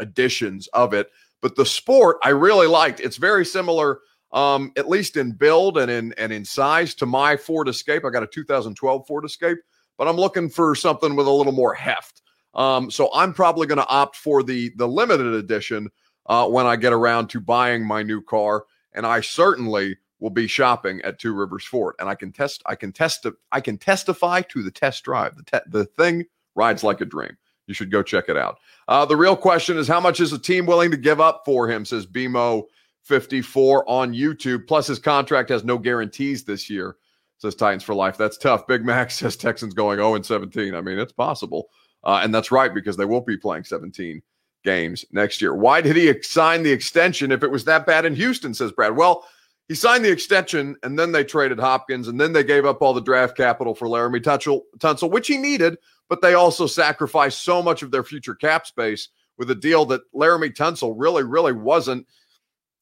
editions 0.00 0.66
of 0.68 0.94
it. 0.94 1.10
But 1.42 1.56
the 1.56 1.66
sport 1.66 2.16
I 2.24 2.30
really 2.30 2.68
liked. 2.68 3.00
It's 3.00 3.18
very 3.18 3.44
similar, 3.44 3.98
um, 4.32 4.72
at 4.78 4.88
least 4.88 5.18
in 5.18 5.32
build 5.32 5.76
and 5.76 5.90
in 5.90 6.14
and 6.16 6.32
in 6.32 6.42
size 6.42 6.94
to 6.94 7.04
my 7.04 7.36
Ford 7.36 7.68
Escape. 7.68 8.06
I 8.06 8.08
got 8.08 8.22
a 8.22 8.26
2012 8.26 9.06
Ford 9.06 9.26
Escape, 9.26 9.58
but 9.98 10.08
I'm 10.08 10.16
looking 10.16 10.48
for 10.48 10.74
something 10.74 11.16
with 11.16 11.26
a 11.26 11.30
little 11.30 11.52
more 11.52 11.74
heft. 11.74 12.22
Um, 12.54 12.90
so 12.90 13.10
I'm 13.12 13.34
probably 13.34 13.66
going 13.66 13.76
to 13.76 13.88
opt 13.88 14.16
for 14.16 14.42
the 14.42 14.72
the 14.76 14.88
limited 14.88 15.34
edition 15.34 15.90
uh, 16.26 16.48
when 16.48 16.66
I 16.66 16.76
get 16.76 16.92
around 16.92 17.28
to 17.28 17.40
buying 17.40 17.84
my 17.84 18.02
new 18.02 18.22
car, 18.22 18.64
and 18.92 19.06
I 19.06 19.20
certainly 19.20 19.98
will 20.20 20.30
be 20.30 20.46
shopping 20.46 21.00
at 21.02 21.18
Two 21.18 21.34
Rivers 21.34 21.64
Ford, 21.64 21.94
and 21.98 22.08
I 22.08 22.14
can 22.14 22.32
test 22.32 22.62
I 22.66 22.74
can 22.74 22.92
test 22.92 23.26
I 23.50 23.60
can 23.60 23.78
testify 23.78 24.42
to 24.42 24.62
the 24.62 24.70
test 24.70 25.04
drive. 25.04 25.36
The 25.36 25.44
te- 25.44 25.70
the 25.70 25.84
thing 25.84 26.24
rides 26.54 26.84
like 26.84 27.00
a 27.00 27.06
dream. 27.06 27.36
You 27.66 27.74
should 27.74 27.90
go 27.90 28.02
check 28.02 28.28
it 28.28 28.36
out. 28.36 28.58
Uh, 28.88 29.04
the 29.04 29.16
real 29.16 29.36
question 29.36 29.78
is 29.78 29.88
how 29.88 30.00
much 30.00 30.20
is 30.20 30.32
a 30.32 30.38
team 30.38 30.66
willing 30.66 30.90
to 30.90 30.96
give 30.96 31.20
up 31.20 31.42
for 31.44 31.68
him, 31.68 31.84
says 31.84 32.06
BMO 32.06 32.64
54 33.02 33.88
on 33.88 34.12
YouTube. 34.12 34.66
Plus, 34.66 34.86
his 34.86 34.98
contract 34.98 35.48
has 35.50 35.64
no 35.64 35.78
guarantees 35.78 36.44
this 36.44 36.68
year, 36.68 36.96
says 37.38 37.54
Titans 37.54 37.82
for 37.82 37.94
life. 37.94 38.16
That's 38.16 38.38
tough. 38.38 38.66
Big 38.66 38.84
Mac 38.84 39.10
says 39.12 39.36
Texans 39.36 39.74
going 39.74 39.98
0 39.98 40.14
and 40.16 40.26
17. 40.26 40.74
I 40.74 40.80
mean, 40.80 40.98
it's 40.98 41.12
possible. 41.12 41.68
Uh, 42.04 42.20
and 42.22 42.34
that's 42.34 42.50
right, 42.50 42.74
because 42.74 42.96
they 42.96 43.04
will 43.04 43.20
be 43.20 43.36
playing 43.36 43.64
17 43.64 44.20
games 44.62 45.04
next 45.12 45.40
year. 45.40 45.54
Why 45.54 45.80
did 45.80 45.96
he 45.96 46.22
sign 46.22 46.62
the 46.62 46.72
extension 46.72 47.32
if 47.32 47.42
it 47.42 47.50
was 47.50 47.64
that 47.64 47.86
bad 47.86 48.04
in 48.04 48.14
Houston, 48.14 48.54
says 48.54 48.72
Brad? 48.72 48.96
Well, 48.96 49.24
he 49.68 49.74
signed 49.74 50.04
the 50.04 50.10
extension 50.10 50.76
and 50.82 50.98
then 50.98 51.12
they 51.12 51.24
traded 51.24 51.58
Hopkins 51.58 52.08
and 52.08 52.20
then 52.20 52.32
they 52.32 52.44
gave 52.44 52.64
up 52.64 52.82
all 52.82 52.94
the 52.94 53.00
draft 53.00 53.36
capital 53.36 53.74
for 53.74 53.86
Laremy 53.86 54.20
Tunsil, 54.20 55.10
which 55.10 55.28
he 55.28 55.38
needed, 55.38 55.78
but 56.08 56.20
they 56.20 56.34
also 56.34 56.66
sacrificed 56.66 57.42
so 57.42 57.62
much 57.62 57.82
of 57.82 57.90
their 57.90 58.02
future 58.02 58.34
cap 58.34 58.66
space 58.66 59.08
with 59.38 59.50
a 59.50 59.54
deal 59.54 59.84
that 59.86 60.02
Laremy 60.12 60.54
Tunsil 60.54 60.94
really, 60.96 61.22
really 61.22 61.52
wasn't 61.52 62.06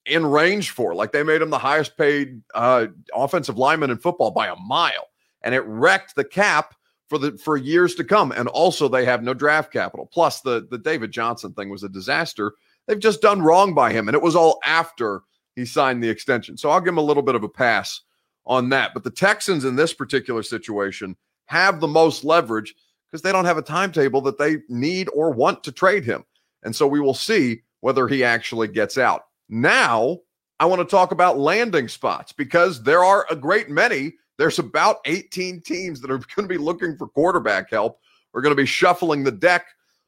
in 0.07 0.27
range 0.27 0.71
for. 0.71 0.95
Like 0.95 1.13
they 1.13 1.23
made 1.23 1.43
him 1.43 1.51
the 1.51 1.59
highest 1.59 1.97
paid 1.97 2.43
uh, 2.55 2.89
offensive 3.15 3.59
lineman 3.59 3.91
in 3.91 3.99
football 3.99 4.31
by 4.31 4.49
a 4.49 4.57
mile, 4.57 5.09
and 5.43 5.55
it 5.55 5.65
wrecked 5.67 6.17
the 6.17 6.25
cap 6.25 6.75
for 7.11 7.19
the 7.19 7.37
for 7.37 7.59
years 7.59 7.95
to 7.97 8.05
come. 8.05 8.33
And 8.33 8.49
also, 8.49 8.89
they 8.89 9.05
have 9.05 9.23
no 9.23 9.35
draft 9.35 9.71
capital. 9.73 10.09
Plus, 10.11 10.41
the 10.41 10.67
the 10.71 10.79
David 10.79 11.13
Johnson 11.13 11.53
thing 11.53 11.69
was 11.69 11.83
a 11.83 11.89
disaster. 11.89 12.55
They've 12.87 12.99
just 12.99 13.21
done 13.21 13.43
wrong 13.43 13.75
by 13.75 13.93
him, 13.93 14.09
and 14.09 14.15
it 14.15 14.23
was 14.23 14.35
all 14.35 14.59
after 14.65 15.23
he 15.55 15.67
signed 15.67 16.03
the 16.03 16.09
extension. 16.09 16.57
So 16.57 16.71
I'll 16.71 16.81
give 16.81 16.95
him 16.95 16.99
a 16.99 17.03
little 17.03 17.23
bit 17.23 17.35
of 17.35 17.45
a 17.45 17.49
pass 17.49 18.01
on 18.47 18.71
that. 18.71 18.95
But 18.95 19.05
the 19.05 19.11
Texans 19.11 19.65
in 19.65 19.77
this 19.77 19.93
particular 19.93 20.43
situation 20.43 21.17
have 21.47 21.81
the 21.81 21.89
most 21.89 22.25
leverage 22.25 22.75
because 23.11 23.23
they 23.23 23.33
don't 23.33 23.45
have 23.45 23.59
a 23.59 23.63
timetable 23.63 24.21
that 24.23 24.39
they 24.39 24.59
need 24.69 25.09
or 25.13 25.33
want 25.33 25.65
to 25.65 25.73
trade 25.73 26.05
him. 26.05 26.25
And 26.63 26.75
so 26.75 26.87
we 26.87 27.01
will 27.01 27.15
see 27.15 27.63
whether 27.81 28.07
he 28.07 28.23
actually 28.23 28.69
gets 28.69 28.97
out. 28.97 29.23
Now, 29.49 30.19
I 30.61 30.67
want 30.67 30.81
to 30.81 30.85
talk 30.85 31.11
about 31.11 31.39
landing 31.39 31.89
spots 31.89 32.33
because 32.33 32.83
there 32.83 33.03
are 33.03 33.27
a 33.31 33.37
great 33.37 33.69
many. 33.69 34.15
There's 34.41 34.59
about 34.59 35.01
18 35.05 35.61
teams 35.61 36.01
that 36.01 36.11
are 36.11 36.17
going 36.35 36.49
to 36.49 36.55
be 36.55 36.57
looking 36.57 36.97
for 36.97 37.07
quarterback 37.09 37.69
help. 37.71 38.01
We're 38.33 38.41
going 38.41 38.57
to 38.57 38.63
be 38.63 38.65
shuffling 38.65 39.23
the 39.23 39.31
deck 39.31 39.67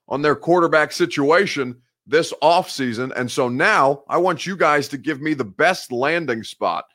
on 0.09 0.23
their 0.23 0.35
quarterback 0.35 0.91
situation 0.91 1.77
this 2.07 2.33
offseason. 2.43 3.13
And 3.15 3.31
so 3.31 3.51
now 3.51 4.05
I 4.09 4.17
want 4.17 4.47
you 4.47 4.57
guys 4.57 4.89
to 4.89 4.97
give 4.97 5.21
me 5.21 5.35
the 5.35 5.45
best 5.45 5.93
landing 5.93 6.45
spot 6.45 6.87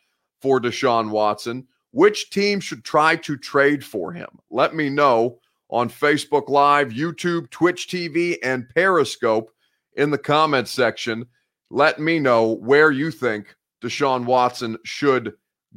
for 0.41 0.59
Deshaun 0.59 1.11
Watson. 1.11 1.67
Which 1.91 2.31
team 2.31 2.59
should 2.59 2.83
try 2.83 3.15
to 3.17 3.37
trade 3.37 3.85
for 3.85 4.11
him? 4.11 4.29
Let 4.49 4.73
me 4.73 4.89
know 4.89 5.37
on 5.69 5.91
Facebook 5.91 6.49
Live, 6.49 6.89
YouTube, 6.89 7.51
Twitch 7.51 7.87
TV, 7.87 8.37
and 8.41 8.67
Periscope 8.73 9.51
in 9.93 10.09
the 10.09 10.17
comments 10.17 10.71
section. 10.71 11.23
Let 11.69 11.99
me 11.99 12.17
know 12.17 12.53
where 12.53 12.89
you 12.89 13.11
think 13.11 13.55
Deshaun 13.83 14.25
Watson 14.25 14.75
should 14.83 15.33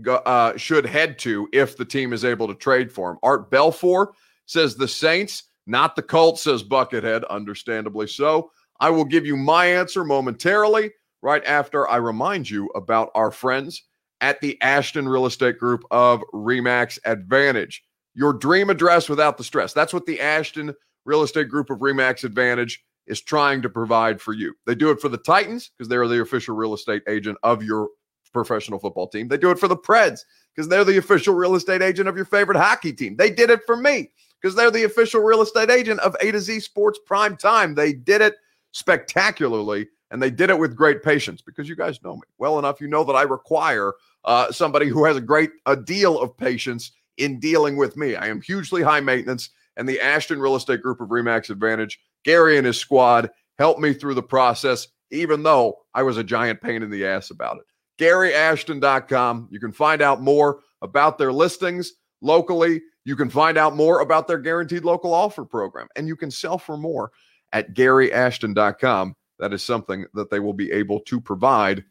uh, 0.09 0.57
should 0.57 0.87
head 0.87 1.19
to 1.21 1.49
if 1.53 1.77
the 1.77 1.85
team 1.85 2.13
is 2.13 2.25
able 2.25 2.49
to 2.49 2.55
trade 2.55 2.93
for 2.93 3.11
him. 3.11 3.19
Art 3.23 3.51
Belfour 3.51 4.09
says 4.47 4.75
the 4.75 4.89
Saints, 4.89 5.45
not 5.67 5.97
the 5.97 6.03
Colts, 6.03 6.43
says 6.43 6.63
Buckethead, 6.63 7.29
understandably 7.29 8.07
so. 8.07 8.51
I 8.81 8.91
will 8.91 9.05
give 9.05 9.27
you 9.27 9.37
my 9.37 9.67
answer 9.67 10.05
momentarily, 10.05 10.91
right 11.23 11.45
after 11.45 11.89
I 11.89 11.97
remind 11.97 12.49
you 12.49 12.67
about 12.75 13.11
our 13.15 13.31
friends 13.31 13.85
at 14.21 14.41
the 14.41 14.61
Ashton 14.63 15.09
Real 15.09 15.27
Estate 15.27 15.59
Group 15.59 15.85
of 15.91 16.23
Remax 16.33 16.99
Advantage. 17.05 17.83
Your 18.15 18.33
dream 18.33 18.71
address 18.71 19.09
without 19.09 19.39
the 19.39 19.45
stress. 19.45 19.73
That's 19.73 19.93
what 19.93 20.07
the 20.07 20.21
Ashton 20.21 20.75
Real 21.05 21.23
Estate 21.23 21.49
Group 21.49 21.71
of 21.71 21.79
Remax 21.79 22.25
Advantage 22.25 22.83
is 23.07 23.21
trying 23.21 23.61
to 23.63 23.69
provide 23.69 24.21
for 24.21 24.33
you. 24.33 24.55
They 24.67 24.75
do 24.75 24.91
it 24.91 25.01
for 25.01 25.09
the 25.09 25.19
Titans 25.19 25.71
because 25.77 25.89
they're 25.89 26.07
the 26.07 26.21
official 26.21 26.55
real 26.55 26.75
estate 26.75 27.03
agent 27.09 27.39
of 27.43 27.63
your 27.63 27.89
professional 28.33 28.79
football 28.79 29.09
team. 29.09 29.29
They 29.29 29.37
do 29.37 29.51
it 29.51 29.59
for 29.59 29.69
the 29.69 29.77
Preds 29.77 30.25
because 30.55 30.69
they're 30.69 30.85
the 30.85 30.99
official 30.99 31.35
real 31.35 31.55
estate 31.55 31.83
agent 31.83 32.09
of 32.09 32.17
your 32.17 32.25
favorite 32.25 32.59
hockey 32.59 32.93
team. 32.93 33.17
They 33.17 33.31
did 33.31 33.51
it 33.51 33.61
for 33.67 33.77
me 33.77 34.11
because 34.41 34.55
they're 34.55 34.71
the 34.71 34.85
official 34.85 35.23
real 35.23 35.43
estate 35.43 35.71
agent 35.71 36.01
of 36.01 36.17
A 36.21 36.33
to 36.33 36.41
Z 36.41 36.61
Sports 36.61 36.99
Prime 37.07 37.37
Time. 37.37 37.75
They 37.75 37.93
did 37.93 38.21
it 38.21 38.37
spectacularly 38.73 39.89
and 40.11 40.23
they 40.23 40.31
did 40.31 40.51
it 40.51 40.59
with 40.59 40.77
great 40.77 41.03
patience 41.03 41.41
because 41.41 41.69
you 41.69 41.77
guys 41.77 42.03
know 42.03 42.17
me 42.17 42.23
well 42.39 42.59
enough. 42.59 42.81
You 42.81 42.89
know 42.89 43.05
that 43.05 43.15
I 43.15 43.23
require 43.23 43.93
uh, 44.25 44.51
somebody 44.53 44.89
who 44.89 45.05
has 45.05 45.17
a 45.17 45.21
great 45.21 45.51
a 45.67 45.77
deal 45.77 46.21
of 46.21 46.37
patience 46.37 46.93
in 47.17 47.39
dealing 47.39 47.77
with 47.77 47.97
me. 47.97 48.17
I 48.17 48.29
am 48.29 48.41
hugely 48.41 48.83
high 48.83 49.01
maintenance, 49.01 49.51
and 49.77 49.89
the 49.89 50.01
Ashton 50.01 50.41
Real 50.41 50.57
Estate 50.57 50.83
Group 50.83 51.01
of 51.01 51.09
Remax 51.09 51.51
Advantage 51.51 52.01
Gary 52.25 52.59
and 52.59 52.67
his 52.67 52.79
squad 52.79 53.31
helped 53.59 53.81
me 53.81 53.93
through 53.93 54.15
the 54.15 54.23
process, 54.23 54.89
even 55.11 55.43
though 55.43 55.79
I 55.95 56.03
was 56.03 56.17
a 56.17 56.25
giant 56.25 56.61
pain 56.61 56.83
in 56.83 56.91
the 56.91 57.07
ass 57.07 57.31
about 57.31 57.59
it. 57.59 57.65
GaryAshton.com. 58.01 59.49
You 59.51 59.61
can 59.61 59.73
find 59.73 60.01
out 60.01 60.23
more 60.23 60.61
about 60.83 61.19
their 61.19 61.33
listings 61.33 61.93
locally. 62.23 62.81
You 63.05 63.15
can 63.15 63.29
find 63.29 63.59
out 63.59 63.77
more 63.77 64.01
about 64.01 64.27
their 64.27 64.39
guaranteed 64.39 64.85
local 64.85 65.13
offer 65.13 65.45
program, 65.45 65.89
and 65.97 66.09
you 66.09 66.17
can 66.17 66.31
sell 66.31 66.59
for 66.59 66.77
more 66.77 67.13
at 67.53 67.75
GaryAshton.com. 67.75 69.15
That 69.39 69.53
is 69.53 69.63
something 69.63 70.07
that 70.15 70.31
they 70.31 70.41
will 70.41 70.55
be 70.55 70.73
able 70.73 71.01
to 71.01 71.21
provide 71.21 71.85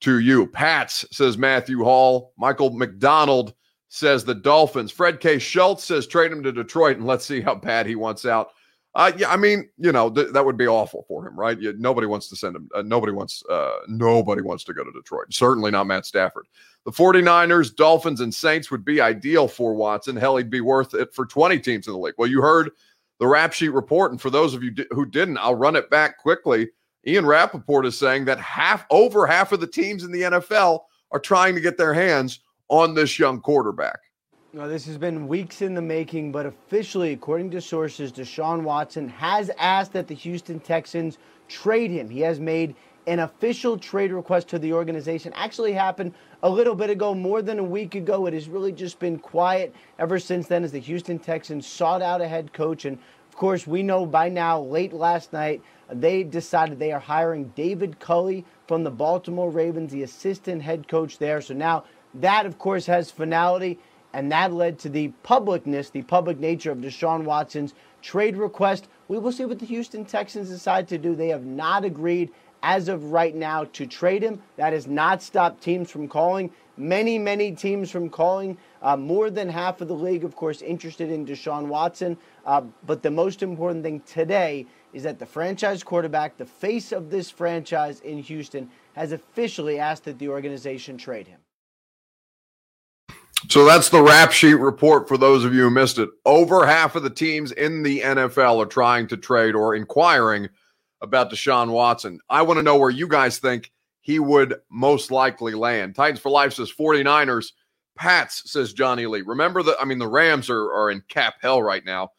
to 0.00 0.18
you. 0.18 0.46
Pats 0.46 1.04
says 1.12 1.38
Matthew 1.38 1.82
Hall. 1.82 2.32
Michael 2.36 2.70
McDonald 2.70 3.54
says 3.88 4.24
the 4.24 4.34
Dolphins. 4.34 4.90
Fred 4.90 5.20
K. 5.20 5.38
Schultz 5.38 5.84
says 5.84 6.06
trade 6.06 6.32
him 6.32 6.42
to 6.42 6.52
Detroit 6.52 6.96
and 6.96 7.06
let's 7.06 7.24
see 7.24 7.40
how 7.40 7.54
bad 7.54 7.86
he 7.86 7.94
wants 7.94 8.24
out. 8.24 8.50
Uh, 8.94 9.10
yeah, 9.16 9.30
I 9.30 9.36
mean, 9.36 9.70
you 9.78 9.90
know, 9.90 10.10
th- 10.10 10.32
that 10.32 10.44
would 10.44 10.58
be 10.58 10.66
awful 10.66 11.04
for 11.08 11.26
him, 11.26 11.38
right? 11.38 11.58
You, 11.58 11.74
nobody 11.78 12.06
wants 12.06 12.28
to 12.28 12.36
send 12.36 12.54
him. 12.54 12.68
Uh, 12.74 12.82
nobody 12.82 13.12
wants. 13.12 13.42
Uh, 13.48 13.76
nobody 13.88 14.42
wants 14.42 14.64
to 14.64 14.74
go 14.74 14.84
to 14.84 14.92
Detroit. 14.92 15.32
Certainly 15.32 15.70
not 15.70 15.86
Matt 15.86 16.04
Stafford. 16.04 16.46
The 16.84 16.90
49ers, 16.90 17.74
Dolphins, 17.74 18.20
and 18.20 18.34
Saints 18.34 18.70
would 18.70 18.84
be 18.84 19.00
ideal 19.00 19.48
for 19.48 19.74
Watson. 19.74 20.16
Hell, 20.16 20.36
he'd 20.36 20.50
be 20.50 20.60
worth 20.60 20.92
it 20.94 21.14
for 21.14 21.24
20 21.24 21.58
teams 21.60 21.86
in 21.86 21.94
the 21.94 21.98
league. 21.98 22.14
Well, 22.18 22.28
you 22.28 22.42
heard 22.42 22.70
the 23.18 23.26
rap 23.26 23.54
sheet 23.54 23.70
report, 23.70 24.10
and 24.10 24.20
for 24.20 24.30
those 24.30 24.52
of 24.52 24.62
you 24.62 24.74
who 24.90 25.06
didn't, 25.06 25.38
I'll 25.38 25.54
run 25.54 25.76
it 25.76 25.88
back 25.88 26.18
quickly. 26.18 26.68
Ian 27.06 27.24
Rapoport 27.24 27.86
is 27.86 27.98
saying 27.98 28.26
that 28.26 28.40
half, 28.40 28.84
over 28.90 29.26
half 29.26 29.52
of 29.52 29.60
the 29.60 29.66
teams 29.66 30.04
in 30.04 30.12
the 30.12 30.22
NFL 30.22 30.80
are 31.12 31.18
trying 31.18 31.54
to 31.54 31.60
get 31.60 31.78
their 31.78 31.94
hands 31.94 32.40
on 32.68 32.94
this 32.94 33.18
young 33.18 33.40
quarterback. 33.40 33.98
Now, 34.54 34.66
this 34.66 34.84
has 34.84 34.98
been 34.98 35.28
weeks 35.28 35.62
in 35.62 35.72
the 35.72 35.80
making, 35.80 36.30
but 36.30 36.44
officially, 36.44 37.14
according 37.14 37.52
to 37.52 37.60
sources, 37.62 38.12
Deshaun 38.12 38.64
Watson 38.64 39.08
has 39.08 39.50
asked 39.58 39.94
that 39.94 40.08
the 40.08 40.14
Houston 40.14 40.60
Texans 40.60 41.16
trade 41.48 41.90
him. 41.90 42.10
He 42.10 42.20
has 42.20 42.38
made 42.38 42.74
an 43.06 43.20
official 43.20 43.78
trade 43.78 44.12
request 44.12 44.48
to 44.48 44.58
the 44.58 44.74
organization. 44.74 45.32
Actually, 45.34 45.72
happened 45.72 46.12
a 46.42 46.50
little 46.50 46.74
bit 46.74 46.90
ago, 46.90 47.14
more 47.14 47.40
than 47.40 47.60
a 47.60 47.64
week 47.64 47.94
ago. 47.94 48.26
It 48.26 48.34
has 48.34 48.46
really 48.46 48.72
just 48.72 48.98
been 48.98 49.18
quiet 49.18 49.74
ever 49.98 50.18
since 50.18 50.48
then 50.48 50.64
as 50.64 50.72
the 50.72 50.80
Houston 50.80 51.18
Texans 51.18 51.66
sought 51.66 52.02
out 52.02 52.20
a 52.20 52.28
head 52.28 52.52
coach. 52.52 52.84
And 52.84 52.98
of 53.30 53.36
course, 53.36 53.66
we 53.66 53.82
know 53.82 54.04
by 54.04 54.28
now, 54.28 54.60
late 54.60 54.92
last 54.92 55.32
night, 55.32 55.62
they 55.90 56.24
decided 56.24 56.78
they 56.78 56.92
are 56.92 57.00
hiring 57.00 57.54
David 57.56 58.00
Culley 58.00 58.44
from 58.68 58.84
the 58.84 58.90
Baltimore 58.90 59.50
Ravens, 59.50 59.92
the 59.92 60.02
assistant 60.02 60.60
head 60.60 60.88
coach 60.88 61.16
there. 61.16 61.40
So 61.40 61.54
now 61.54 61.84
that, 62.12 62.44
of 62.44 62.58
course, 62.58 62.84
has 62.84 63.10
finality 63.10 63.78
and 64.12 64.30
that 64.30 64.52
led 64.52 64.78
to 64.80 64.88
the 64.88 65.12
publicness, 65.24 65.90
the 65.90 66.02
public 66.02 66.38
nature 66.38 66.70
of 66.70 66.78
Deshaun 66.78 67.24
Watson's 67.24 67.74
trade 68.02 68.36
request. 68.36 68.88
We 69.08 69.18
will 69.18 69.32
see 69.32 69.44
what 69.44 69.58
the 69.58 69.66
Houston 69.66 70.04
Texans 70.04 70.48
decide 70.48 70.88
to 70.88 70.98
do. 70.98 71.14
They 71.14 71.28
have 71.28 71.44
not 71.44 71.84
agreed 71.84 72.30
as 72.62 72.88
of 72.88 73.12
right 73.12 73.34
now 73.34 73.64
to 73.64 73.86
trade 73.86 74.22
him. 74.22 74.40
That 74.56 74.72
has 74.72 74.86
not 74.86 75.22
stopped 75.22 75.62
teams 75.62 75.90
from 75.90 76.08
calling. 76.08 76.50
Many, 76.76 77.18
many 77.18 77.52
teams 77.52 77.90
from 77.90 78.08
calling. 78.08 78.56
Uh, 78.80 78.96
more 78.96 79.30
than 79.30 79.48
half 79.48 79.80
of 79.80 79.88
the 79.88 79.94
league, 79.94 80.24
of 80.24 80.36
course, 80.36 80.62
interested 80.62 81.10
in 81.10 81.26
Deshaun 81.26 81.66
Watson. 81.66 82.16
Uh, 82.46 82.62
but 82.86 83.02
the 83.02 83.10
most 83.10 83.42
important 83.42 83.82
thing 83.82 84.00
today 84.00 84.66
is 84.92 85.02
that 85.02 85.18
the 85.18 85.26
franchise 85.26 85.82
quarterback, 85.82 86.36
the 86.36 86.46
face 86.46 86.92
of 86.92 87.10
this 87.10 87.30
franchise 87.30 88.00
in 88.00 88.18
Houston, 88.18 88.70
has 88.94 89.12
officially 89.12 89.78
asked 89.78 90.04
that 90.04 90.18
the 90.18 90.28
organization 90.28 90.96
trade 90.96 91.26
him. 91.26 91.41
So 93.52 93.66
that's 93.66 93.90
the 93.90 94.00
rap 94.00 94.32
sheet 94.32 94.54
report 94.54 95.06
for 95.06 95.18
those 95.18 95.44
of 95.44 95.52
you 95.52 95.64
who 95.64 95.70
missed 95.70 95.98
it. 95.98 96.08
Over 96.24 96.64
half 96.64 96.96
of 96.96 97.02
the 97.02 97.10
teams 97.10 97.52
in 97.52 97.82
the 97.82 98.00
NFL 98.00 98.56
are 98.62 98.66
trying 98.66 99.06
to 99.08 99.16
trade 99.18 99.54
or 99.54 99.74
inquiring 99.74 100.48
about 101.02 101.30
Deshaun 101.30 101.70
Watson. 101.70 102.18
I 102.30 102.40
want 102.40 102.56
to 102.56 102.62
know 102.62 102.78
where 102.78 102.88
you 102.88 103.06
guys 103.06 103.36
think 103.36 103.70
he 104.00 104.18
would 104.18 104.54
most 104.70 105.10
likely 105.10 105.52
land. 105.52 105.94
Titans 105.94 106.18
for 106.18 106.30
Life 106.30 106.54
says 106.54 106.72
49ers. 106.72 107.52
Pats 107.94 108.50
says 108.50 108.72
Johnny 108.72 109.04
Lee. 109.04 109.20
Remember 109.20 109.62
that? 109.64 109.76
I 109.78 109.84
mean, 109.84 109.98
the 109.98 110.08
Rams 110.08 110.48
are, 110.48 110.72
are 110.72 110.90
in 110.90 111.02
cap 111.10 111.34
hell 111.42 111.62
right 111.62 111.84
now, 111.84 112.12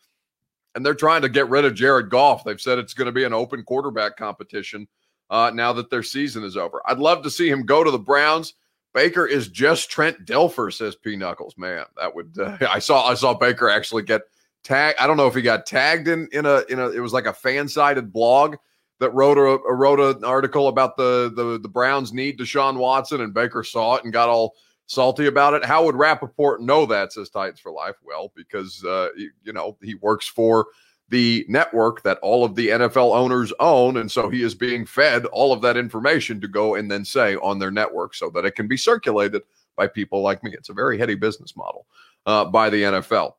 and 0.76 0.86
they're 0.86 0.94
trying 0.94 1.24
to 1.24 1.30
get 1.30 1.50
rid 1.50 1.66
of 1.66 1.74
Jared 1.74 2.12
Goff. 2.12 2.44
They've 2.44 2.62
said 2.62 2.78
it's 2.78 2.94
going 2.94 3.08
to 3.08 3.12
be 3.12 3.24
an 3.24 3.34
open 3.34 3.64
quarterback 3.64 4.18
competition 4.18 4.88
uh, 5.32 5.50
now 5.52 5.74
that 5.74 5.90
their 5.90 6.04
season 6.04 6.44
is 6.44 6.58
over. 6.58 6.80
I'd 6.86 7.00
love 7.00 7.24
to 7.24 7.32
see 7.32 7.50
him 7.50 7.66
go 7.66 7.84
to 7.84 7.90
the 7.90 7.98
Browns. 7.98 8.54
Baker 8.94 9.26
is 9.26 9.48
just 9.48 9.90
Trent 9.90 10.26
Dilfer, 10.26 10.72
says 10.72 10.96
P 10.96 11.16
Knuckles. 11.16 11.58
Man, 11.58 11.86
that 11.98 12.14
would 12.14 12.38
uh, 12.40 12.58
I 12.70 12.80
saw 12.80 13.08
I 13.08 13.16
saw 13.16 13.34
Baker 13.34 13.70
actually 13.70 14.04
get 14.04 14.22
tagged. 14.64 15.00
I 15.00 15.08
don't 15.08 15.18
know 15.18 15.28
if 15.28 15.36
he 15.36 15.42
got 15.42 15.66
tagged 15.66 16.08
in 16.08 16.28
in 16.32 16.46
a 16.46 16.64
in 16.70 16.80
a 16.80 16.90
it 16.90 17.00
was 17.00 17.14
like 17.14 17.26
a 17.26 17.34
fan 17.34 17.68
sided 17.68 18.14
blog 18.14 18.56
that 19.00 19.12
wrote 19.12 19.38
a, 19.38 19.60
wrote 19.74 20.00
an 20.00 20.24
article 20.24 20.68
about 20.68 20.96
the 20.96 21.32
the 21.36 21.60
the 21.60 21.70
Browns 21.70 22.14
need 22.14 22.40
Deshaun 22.40 22.78
Watson, 22.78 23.22
and 23.22 23.34
Baker 23.34 23.64
saw 23.64 23.96
it 23.96 24.04
and 24.04 24.14
got 24.14 24.30
all 24.30 24.54
salty 24.86 25.26
about 25.26 25.54
it. 25.54 25.66
How 25.66 25.84
would 25.86 25.96
Rapoport 25.96 26.62
know 26.62 26.86
that? 26.86 27.14
Says 27.14 27.30
Titans 27.30 27.60
for 27.60 27.72
Life. 27.72 27.96
Well, 28.04 28.32
because 28.36 28.84
uh, 28.86 29.10
you, 29.18 29.32
you 29.44 29.54
know 29.54 29.78
he 29.82 29.96
works 29.96 30.28
for 30.28 30.68
the 31.10 31.46
network 31.48 32.02
that 32.04 32.18
all 32.22 32.44
of 32.44 32.56
the 32.56 32.70
NFL 32.70 33.16
owners 33.16 33.54
own. 33.60 33.98
And 33.98 34.12
so 34.12 34.30
he 34.30 34.42
is 34.42 34.56
being 34.56 34.86
fed 34.86 35.26
all 35.28 35.54
of 35.54 35.62
that 35.62 35.78
information 35.78 36.42
to 36.42 36.48
go 36.48 36.76
and 36.76 36.90
then 36.90 37.06
say 37.06 37.36
on 37.36 37.60
their 37.60 37.72
network 37.72 38.16
so 38.16 38.30
that 38.32 38.46
it 38.46 38.52
can 38.52 38.68
be 38.68 38.78
circulated 38.78 39.44
by 39.76 39.88
people 39.88 40.22
like 40.22 40.44
me. 40.44 40.52
It's 40.54 40.70
a 40.70 40.74
very 40.74 40.98
heady 40.98 41.16
business 41.16 41.56
model 41.56 41.86
uh, 42.26 42.46
by 42.46 42.70
the 42.70 42.84
NFL. 42.84 43.34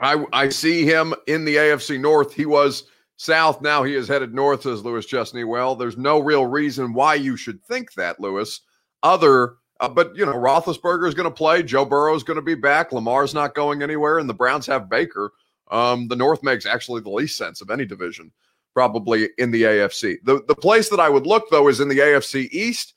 I, 0.00 0.24
I 0.32 0.48
see 0.48 0.84
him 0.84 1.14
in 1.26 1.44
the 1.44 1.56
AFC 1.56 2.00
North. 2.00 2.32
He 2.32 2.46
was 2.46 2.84
south. 3.16 3.60
Now 3.60 3.82
he 3.82 3.94
is 3.94 4.08
headed 4.08 4.34
north, 4.34 4.62
says 4.62 4.82
Lewis 4.82 5.04
Chesney. 5.04 5.44
Well, 5.44 5.76
there's 5.76 5.98
no 5.98 6.18
real 6.18 6.46
reason 6.46 6.94
why 6.94 7.14
you 7.14 7.36
should 7.36 7.62
think 7.64 7.92
that, 7.94 8.18
Lewis, 8.18 8.62
other 9.02 9.56
uh, 9.80 9.88
but 9.88 10.14
you 10.14 10.26
know, 10.26 10.34
Roethlisberger 10.34 11.08
is 11.08 11.14
going 11.14 11.28
to 11.28 11.34
play. 11.34 11.62
Joe 11.62 11.84
Burrow 11.86 12.14
is 12.14 12.22
going 12.22 12.36
to 12.36 12.42
be 12.42 12.54
back. 12.54 12.92
Lamar's 12.92 13.34
not 13.34 13.54
going 13.54 13.82
anywhere, 13.82 14.18
and 14.18 14.28
the 14.28 14.34
Browns 14.34 14.66
have 14.66 14.90
Baker. 14.90 15.32
Um, 15.70 16.08
the 16.08 16.16
North 16.16 16.42
makes 16.42 16.66
actually 16.66 17.00
the 17.00 17.10
least 17.10 17.36
sense 17.36 17.60
of 17.60 17.70
any 17.70 17.84
division, 17.84 18.32
probably 18.74 19.30
in 19.38 19.50
the 19.50 19.62
AFC. 19.62 20.18
The 20.24 20.42
the 20.46 20.54
place 20.54 20.88
that 20.88 21.00
I 21.00 21.08
would 21.08 21.26
look 21.26 21.50
though 21.50 21.68
is 21.68 21.80
in 21.80 21.88
the 21.88 21.98
AFC 21.98 22.48
East, 22.50 22.94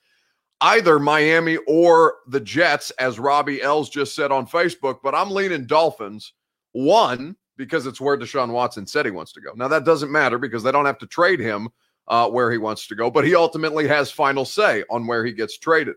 either 0.61 0.99
Miami 0.99 1.57
or 1.67 2.15
the 2.27 2.39
Jets, 2.39 2.91
as 2.91 3.19
Robbie 3.19 3.61
Ells 3.61 3.89
just 3.89 4.15
said 4.15 4.31
on 4.31 4.47
Facebook. 4.47 4.99
But 5.03 5.15
I'm 5.15 5.31
leaning 5.31 5.65
Dolphins. 5.65 6.33
One 6.71 7.35
because 7.55 7.85
it's 7.85 8.01
where 8.01 8.17
Deshaun 8.17 8.51
Watson 8.51 8.87
said 8.87 9.05
he 9.05 9.11
wants 9.11 9.31
to 9.33 9.41
go. 9.41 9.51
Now 9.55 9.67
that 9.67 9.85
doesn't 9.85 10.11
matter 10.11 10.37
because 10.37 10.63
they 10.63 10.71
don't 10.71 10.85
have 10.85 10.97
to 10.99 11.07
trade 11.07 11.39
him 11.39 11.69
uh, 12.07 12.29
where 12.29 12.51
he 12.51 12.57
wants 12.57 12.87
to 12.87 12.95
go, 12.95 13.09
but 13.09 13.25
he 13.25 13.35
ultimately 13.35 13.87
has 13.87 14.11
final 14.11 14.45
say 14.45 14.83
on 14.89 15.07
where 15.07 15.25
he 15.25 15.31
gets 15.31 15.57
traded. 15.57 15.95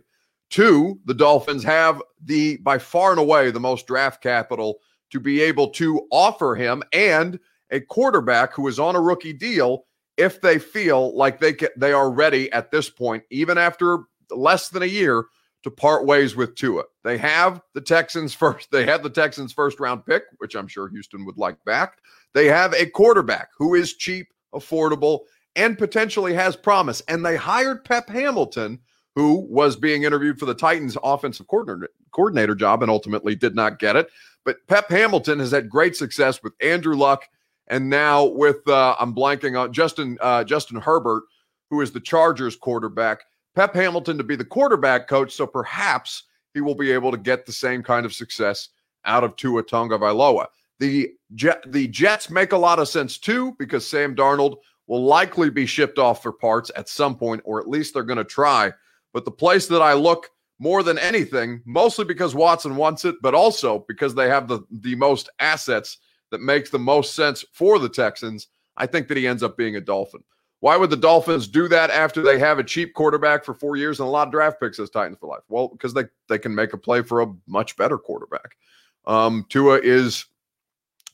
Two, 0.51 1.01
the 1.07 1.15
Dolphins 1.15 1.65
have 1.65 2.01
the 2.23 2.59
by 2.59 2.79
far 2.79 3.11
and 3.11 3.19
away 3.19 3.51
the 3.51 3.59
most 3.59 3.87
draft 3.87 4.23
capital 4.23 4.79
to 5.11 5.21
be 5.21 5.41
able 5.41 5.69
to 5.71 6.07
offer 6.11 6.55
him 6.55 6.83
and 6.93 7.39
a 7.71 7.81
quarterback 7.81 8.55
who 8.55 8.69
is 8.69 8.79
on 8.79 8.97
a 8.97 9.01
rookie 9.01 9.33
deal 9.33 9.85
if 10.17 10.41
they 10.41 10.59
feel 10.59 11.17
like 11.17 11.41
they 11.41 11.53
can, 11.53 11.69
they 11.77 11.93
are 11.93 12.11
ready 12.11 12.51
at 12.53 12.71
this 12.71 12.89
point, 12.89 13.23
even 13.31 13.59
after 13.59 14.05
less 14.31 14.69
than 14.69 14.83
a 14.83 14.87
year, 14.87 15.27
to 15.63 15.71
part 15.71 16.07
ways 16.07 16.37
with 16.37 16.55
Tua. 16.55 16.85
They 17.03 17.19
have 17.19 17.61
the 17.75 17.81
Texans 17.81 18.33
first. 18.33 18.71
They 18.71 18.87
have 18.87 19.03
the 19.03 19.11
Texans 19.11 19.53
first 19.53 19.81
round 19.81 20.07
pick, 20.07 20.23
which 20.39 20.55
I'm 20.55 20.69
sure 20.69 20.89
Houston 20.89 21.25
would 21.27 21.39
like 21.39 21.57
back. 21.65 21.99
They 22.35 22.47
have 22.47 22.73
a 22.73 22.87
quarterback 22.87 23.49
who 23.59 23.75
is 23.75 23.95
cheap, 23.95 24.29
affordable, 24.55 25.21
and 25.57 25.77
potentially 25.77 26.35
has 26.35 26.55
promise. 26.55 27.03
And 27.09 27.25
they 27.27 27.37
hired 27.37 27.85
Pep 27.85 28.09
Hamilton 28.09 28.79
who 29.17 29.47
was 29.49 29.77
being 29.77 30.05
interviewed 30.05 30.39
for 30.39 30.45
the 30.45 30.55
Titans 30.55 30.97
offensive 31.03 31.49
coordinator, 31.49 31.91
coordinator 32.13 32.55
job 32.55 32.83
and 32.83 32.91
ultimately 32.91 33.35
did 33.35 33.57
not 33.57 33.79
get 33.79 33.97
it. 33.97 34.09
But 34.45 34.59
Pep 34.69 34.89
Hamilton 34.91 35.41
has 35.41 35.51
had 35.51 35.71
great 35.71 35.97
success 35.97 36.43
with 36.43 36.53
Andrew 36.61 36.95
Luck 36.95 37.25
and 37.67 37.89
now 37.89 38.27
with 38.27 38.69
uh, 38.69 38.95
I'm 39.01 39.15
blanking 39.15 39.59
on 39.59 39.73
Justin 39.73 40.19
uh, 40.21 40.45
Justin 40.45 40.81
Herbert, 40.81 41.25
who 41.71 41.81
is 41.81 41.91
the 41.91 42.01
Chargers 42.01 42.55
quarterback. 42.55 43.23
Pep 43.57 43.75
Hamilton 43.75 44.19
to 44.19 44.25
be 44.25 44.37
the 44.37 44.45
quarterback 44.45 45.09
coach, 45.09 45.33
so 45.33 45.47
perhaps 45.47 46.25
he 46.53 46.61
will 46.61 46.75
be 46.75 46.93
able 46.93 47.11
to 47.11 47.17
get 47.17 47.47
the 47.47 47.53
same 47.53 47.83
kind 47.83 48.05
of 48.05 48.13
success 48.13 48.69
out 49.07 49.25
of 49.25 49.35
Tua 49.37 49.65
Tagovailoa. 49.65 50.47
The 50.79 51.15
Jet, 51.35 51.65
the 51.73 51.89
Jets 51.89 52.29
make 52.29 52.53
a 52.53 52.59
lot 52.59 52.79
of 52.79 52.87
sense 52.87 53.17
too 53.17 53.57
because 53.59 53.87
Sam 53.87 54.15
Darnold 54.15 54.57
will 54.87 55.03
likely 55.03 55.49
be 55.49 55.65
shipped 55.65 55.99
off 55.99 56.23
for 56.23 56.33
parts 56.33 56.71
at 56.77 56.89
some 56.89 57.17
point, 57.17 57.41
or 57.45 57.59
at 57.61 57.69
least 57.69 57.95
they're 57.95 58.03
going 58.03 58.19
to 58.19 58.25
try 58.25 58.73
but 59.17 59.25
the 59.25 59.31
place 59.31 59.67
that 59.67 59.81
I 59.81 59.95
look 59.95 60.29
more 60.59 60.83
than 60.83 60.99
anything, 60.99 61.63
mostly 61.65 62.05
because 62.05 62.35
Watson 62.35 62.77
wants 62.77 63.07
it, 63.07 63.15
but 63.23 63.35
also 63.35 63.83
because 63.89 64.15
they 64.15 64.29
have 64.29 64.47
the, 64.47 64.61
the 64.71 64.95
most 64.95 65.31
assets 65.39 65.97
that 66.31 66.43
makes 66.43 66.69
the 66.69 66.79
most 66.79 67.15
sense 67.15 67.43
for 67.51 67.79
the 67.79 67.89
Texans, 67.89 68.49
I 68.77 68.85
think 68.85 69.09
that 69.09 69.17
he 69.17 69.27
ends 69.27 69.43
up 69.43 69.57
being 69.57 69.77
a 69.77 69.81
Dolphin. 69.81 70.23
Why 70.61 70.77
would 70.77 70.91
the 70.91 70.99
Dolphins 70.99 71.49
do 71.49 71.67
that 71.69 71.89
after 71.89 72.21
they 72.21 72.39
have 72.39 72.59
a 72.59 72.63
cheap 72.63 72.93
quarterback 72.93 73.43
for 73.43 73.55
four 73.55 73.77
years 73.77 74.01
and 74.01 74.07
a 74.07 74.11
lot 74.11 74.29
of 74.29 74.33
draft 74.33 74.61
picks 74.61 74.79
as 74.79 74.91
Titans 74.91 75.17
for 75.19 75.31
life? 75.31 75.45
Well, 75.49 75.69
because 75.69 75.95
they, 75.95 76.05
they 76.29 76.39
can 76.39 76.55
make 76.55 76.75
a 76.75 76.79
play 76.79 77.01
for 77.01 77.23
a 77.23 77.33
much 77.47 77.75
better 77.79 77.97
quarterback. 77.97 78.59
Um, 79.07 79.47
Tua 79.49 79.81
is 79.83 80.27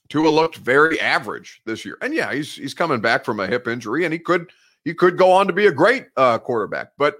Tua 0.09 0.29
looked 0.29 0.57
very 0.57 1.01
average 1.01 1.63
this 1.67 1.85
year, 1.85 1.99
and 2.03 2.13
yeah, 2.13 2.35
he's 2.35 2.53
he's 2.53 2.75
coming 2.75 3.01
back 3.01 3.25
from 3.25 3.39
a 3.39 3.47
hip 3.47 3.69
injury, 3.69 4.05
and 4.05 4.13
he 4.13 4.19
could 4.19 4.51
he 4.85 4.93
could 4.93 5.17
go 5.17 5.31
on 5.31 5.47
to 5.47 5.53
be 5.53 5.69
a 5.69 5.73
great 5.73 6.07
uh, 6.17 6.39
quarterback, 6.39 6.89
but 6.99 7.19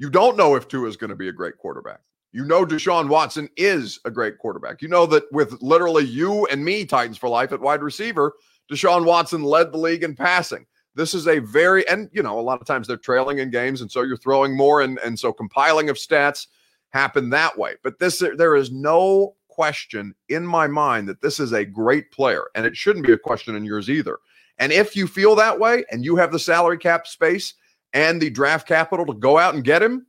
you 0.00 0.08
don't 0.08 0.38
know 0.38 0.54
if 0.54 0.66
Tua 0.66 0.88
is 0.88 0.96
going 0.96 1.10
to 1.10 1.16
be 1.16 1.28
a 1.28 1.32
great 1.32 1.58
quarterback. 1.58 2.00
You 2.32 2.46
know 2.46 2.64
Deshaun 2.64 3.08
Watson 3.08 3.50
is 3.58 4.00
a 4.06 4.10
great 4.10 4.38
quarterback. 4.38 4.80
You 4.80 4.88
know 4.88 5.04
that 5.04 5.30
with 5.30 5.60
literally 5.60 6.04
you 6.04 6.46
and 6.46 6.64
me, 6.64 6.86
Titans 6.86 7.18
for 7.18 7.28
life 7.28 7.52
at 7.52 7.60
wide 7.60 7.82
receiver, 7.82 8.32
Deshaun 8.72 9.04
Watson 9.04 9.42
led 9.42 9.72
the 9.72 9.78
league 9.78 10.02
in 10.02 10.16
passing. 10.16 10.64
This 10.94 11.12
is 11.12 11.28
a 11.28 11.40
very 11.40 11.86
and 11.86 12.08
you 12.12 12.22
know 12.22 12.38
a 12.38 12.40
lot 12.40 12.60
of 12.60 12.66
times 12.66 12.86
they're 12.86 12.96
trailing 12.96 13.38
in 13.38 13.50
games, 13.50 13.82
and 13.82 13.92
so 13.92 14.00
you're 14.00 14.16
throwing 14.16 14.56
more, 14.56 14.80
and 14.80 14.98
and 15.00 15.18
so 15.18 15.32
compiling 15.34 15.90
of 15.90 15.96
stats 15.96 16.46
happen 16.90 17.28
that 17.30 17.58
way. 17.58 17.74
But 17.82 17.98
this 17.98 18.22
there 18.38 18.56
is 18.56 18.72
no 18.72 19.34
question 19.48 20.14
in 20.30 20.46
my 20.46 20.66
mind 20.66 21.08
that 21.08 21.20
this 21.20 21.38
is 21.38 21.52
a 21.52 21.64
great 21.64 22.10
player, 22.10 22.44
and 22.54 22.64
it 22.64 22.76
shouldn't 22.76 23.06
be 23.06 23.12
a 23.12 23.18
question 23.18 23.54
in 23.54 23.66
yours 23.66 23.90
either. 23.90 24.18
And 24.56 24.72
if 24.72 24.96
you 24.96 25.06
feel 25.06 25.34
that 25.36 25.58
way, 25.58 25.84
and 25.90 26.04
you 26.04 26.16
have 26.16 26.32
the 26.32 26.38
salary 26.38 26.78
cap 26.78 27.06
space 27.06 27.54
and 27.92 28.20
the 28.20 28.30
draft 28.30 28.66
capital 28.66 29.06
to 29.06 29.14
go 29.14 29.38
out 29.38 29.54
and 29.54 29.64
get 29.64 29.82
him, 29.82 30.06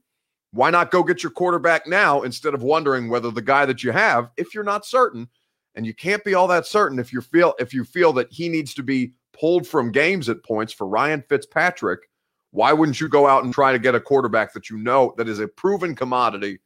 why 0.51 0.69
not 0.69 0.91
go 0.91 1.03
get 1.03 1.23
your 1.23 1.31
quarterback 1.31 1.87
now 1.87 2.23
instead 2.23 2.53
of 2.53 2.63
wondering 2.63 3.09
whether 3.09 3.31
the 3.31 3.41
guy 3.41 3.65
that 3.65 3.83
you 3.83 3.91
have, 3.91 4.29
if 4.37 4.53
you're 4.53 4.63
not 4.63 4.85
certain, 4.85 5.27
and 5.75 5.85
you 5.85 5.93
can't 5.93 6.23
be 6.23 6.33
all 6.33 6.47
that 6.47 6.67
certain 6.67 6.99
if 6.99 7.13
you 7.13 7.21
feel 7.21 7.53
if 7.59 7.73
you 7.73 7.83
feel 7.85 8.11
that 8.13 8.31
he 8.31 8.49
needs 8.49 8.73
to 8.73 8.83
be 8.83 9.13
pulled 9.33 9.65
from 9.65 9.91
games 9.91 10.27
at 10.27 10.43
points 10.43 10.73
for 10.73 10.87
Ryan 10.87 11.23
Fitzpatrick, 11.29 12.09
why 12.51 12.73
wouldn't 12.73 12.99
you 12.99 13.07
go 13.07 13.27
out 13.27 13.43
and 13.45 13.53
try 13.53 13.71
to 13.71 13.79
get 13.79 13.95
a 13.95 13.99
quarterback 13.99 14.53
that 14.53 14.69
you 14.69 14.77
know 14.77 15.13
that 15.17 15.29
is 15.29 15.39
a 15.39 15.47
proven 15.47 15.95
commodity 15.95 16.59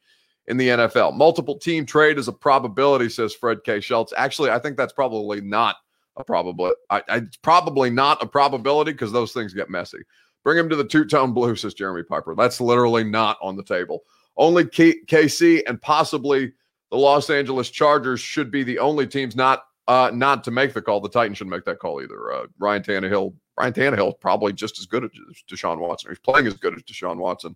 in 0.47 0.58
the 0.58 0.69
NFL? 0.69 1.15
Multiple 1.15 1.58
team 1.58 1.86
trade 1.86 2.17
is 2.17 2.28
a 2.28 2.34
probability, 2.34 3.10
says 3.10 3.36
Fred 3.36 3.60
K. 3.63 3.80
Schultz. 3.80 4.13
Actually, 4.17 4.49
I 4.49 4.60
think 4.60 4.78
that's 4.78 4.93
probably 4.93 5.41
not 5.41 5.75
a 6.17 6.23
probability. 6.23 6.75
I, 6.89 7.01
I, 7.10 7.17
it's 7.17 7.38
probably 7.38 7.89
not 7.89 8.21
a 8.23 8.28
probability 8.28 8.91
because 8.91 9.12
those 9.12 9.34
things 9.34 9.54
get 9.54 9.69
messy. 9.69 9.99
Bring 10.43 10.58
him 10.58 10.69
to 10.69 10.75
the 10.75 10.84
two 10.84 11.06
tone 11.06 11.34
blue, 11.34 11.56
says 11.56 11.73
Jeremy 11.73 12.04
Piper. 12.04 12.36
That's 12.36 12.62
literally 12.62 13.04
not 13.04 13.38
on 13.41 13.56
the 13.56 13.63
table. 13.63 14.04
Only 14.38 14.67
K- 14.67 15.01
KC 15.08 15.63
and 15.67 15.82
possibly 15.82 16.54
the 16.91 16.97
Los 16.97 17.30
Angeles 17.30 17.69
Chargers 17.69 18.19
should 18.19 18.51
be 18.51 18.63
the 18.63 18.80
only 18.80 19.08
teams 19.08 19.36
not 19.36 19.63
uh, 19.88 20.12
not 20.13 20.43
to 20.43 20.51
make 20.51 20.73
the 20.73 20.82
call. 20.82 20.99
The 20.99 21.10
Titans 21.10 21.38
shouldn't 21.38 21.56
make 21.56 21.65
that 21.65 21.80
call 21.80 22.01
either. 22.01 22.34
Uh, 22.34 22.45
Ryan 22.58 22.84
Tannehill, 22.84 23.34
Ryan 23.58 23.73
Tannehill, 23.73 24.19
probably 24.19 24.54
just 24.54 24.80
as 24.80 24.86
good 24.86 25.04
as 25.04 25.12
Deshaun 25.49 25.80
Watson. 25.80 26.12
He's 26.12 26.19
playing 26.19 26.47
as 26.47 26.56
good 26.56 26.75
as 26.75 26.84
Deshaun 26.84 27.17
Watson 27.17 27.56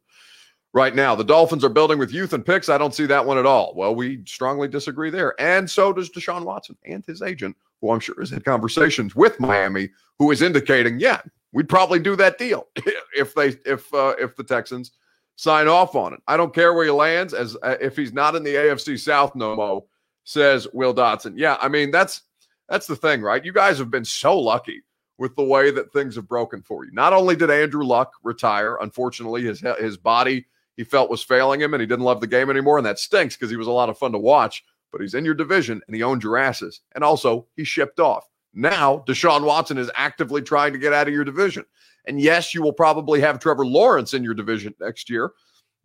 right 0.74 0.94
now. 0.94 1.16
The 1.16 1.24
Dolphins 1.24 1.64
are 1.64 1.70
building 1.70 1.98
with 1.98 2.12
youth 2.12 2.34
and 2.34 2.46
picks. 2.46 2.70
I 2.70 2.78
don't 2.78 2.94
see 2.94 3.06
that 3.08 3.26
one 3.26 3.38
at 3.38 3.46
all. 3.46 3.74
Well, 3.76 3.96
we 3.96 4.24
strongly 4.26 4.68
disagree 4.68 5.10
there. 5.10 5.40
And 5.40 5.70
so 5.70 5.92
does 5.92 6.10
Deshaun 6.10 6.44
Watson 6.44 6.78
and 6.86 7.04
his 7.06 7.22
agent, 7.22 7.56
who 7.82 7.92
I'm 7.92 8.00
sure 8.00 8.16
has 8.20 8.30
had 8.30 8.46
conversations 8.46 9.16
with 9.16 9.40
Miami, 9.40 9.90
who 10.18 10.32
is 10.32 10.42
indicating, 10.42 11.00
yeah, 11.00 11.22
We'd 11.52 11.70
probably 11.70 12.00
do 12.00 12.16
that 12.16 12.38
deal 12.38 12.68
if 13.16 13.34
they 13.34 13.58
if 13.66 13.92
uh, 13.94 14.16
if 14.20 14.36
the 14.36 14.44
Texans 14.44 14.92
sign 15.36 15.68
off 15.68 15.96
on 15.96 16.14
it. 16.14 16.22
I 16.28 16.38
don't 16.38 16.54
care 16.54 16.74
where 16.74 16.86
he 16.86 16.92
lands 16.92 17.34
as 17.34 17.58
uh, 17.64 17.76
if 17.82 17.96
he's 17.96 18.14
not 18.14 18.36
in 18.36 18.44
the 18.44 18.56
AFC 18.56 19.00
South 19.00 19.36
no 19.36 19.56
mo, 19.56 19.88
says 20.24 20.68
Will 20.74 20.94
Dotson. 20.94 21.34
Yeah, 21.36 21.58
I 21.60 21.68
mean 21.68 21.92
that's 21.92 22.22
that's 22.68 22.88
the 22.88 22.96
thing, 22.96 23.22
right? 23.22 23.44
You 23.44 23.54
guys 23.54 23.80
have 23.80 23.90
been 23.90 24.06
so 24.06 24.38
lucky 24.38 24.84
with 25.18 25.36
the 25.36 25.44
way 25.44 25.72
that 25.72 25.92
things 25.92 26.16
have 26.16 26.28
broken 26.28 26.62
for 26.62 26.86
you. 26.86 26.92
Not 26.92 27.14
only 27.14 27.36
did 27.36 27.50
Andrew 27.50 27.84
Luck 27.84 28.14
retire, 28.24 28.78
unfortunately 28.82 29.44
his 29.44 29.64
his 29.80 29.98
body 29.98 30.46
he 30.78 30.84
felt 30.84 31.10
was 31.10 31.24
failing 31.24 31.60
him 31.60 31.74
and 31.74 31.82
he 31.82 31.88
didn't 31.88 32.06
love 32.06 32.22
the 32.22 32.28
game 32.28 32.50
anymore 32.50 32.78
and 32.78 32.86
that 32.86 33.00
stinks 33.00 33.36
because 33.36 33.50
he 33.50 33.58
was 33.58 33.68
a 33.68 33.72
lot 33.72 33.90
of 33.90 33.98
fun 33.98 34.12
to 34.12 34.20
watch, 34.20 34.64
but 34.92 35.02
he's 35.02 35.14
in 35.14 35.26
your 35.26 35.34
division 35.34 35.82
and 35.88 35.96
he 35.96 36.04
owned 36.04 36.24
your 36.24 36.38
asses. 36.38 36.82
And 36.96 37.04
also, 37.04 37.48
he 37.56 37.64
shipped 37.64 38.00
off. 38.00 38.26
Now, 38.54 39.04
Deshaun 39.08 39.44
Watson 39.44 39.78
is 39.78 39.92
actively 39.96 40.42
trying 40.42 40.74
to 40.74 40.80
get 40.80 40.94
out 40.94 41.08
of 41.08 41.14
your 41.14 41.24
division. 41.24 41.66
And 42.06 42.20
yes, 42.20 42.54
you 42.54 42.62
will 42.62 42.74
probably 42.74 43.22
have 43.22 43.40
Trevor 43.40 43.66
Lawrence 43.66 44.14
in 44.14 44.24
your 44.24 44.34
division 44.34 44.74
next 44.80 45.10
year, 45.10 45.32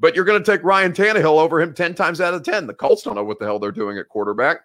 but 0.01 0.15
you're 0.15 0.25
going 0.25 0.43
to 0.43 0.51
take 0.51 0.65
Ryan 0.65 0.93
Tannehill 0.93 1.39
over 1.39 1.61
him 1.61 1.75
10 1.75 1.95
times 1.95 2.21
out 2.21 2.35
of 2.35 2.43
10. 2.43 2.67
The 2.67 2.75
Colts 2.75 3.03
don't 3.03 3.17
know 3.17 3.25
what 3.25 3.39
the 3.39 3.45
hell 3.45 3.59
they're 3.59 3.73
doing 3.73 3.99
at 3.99 4.09
quarterback. 4.09 4.61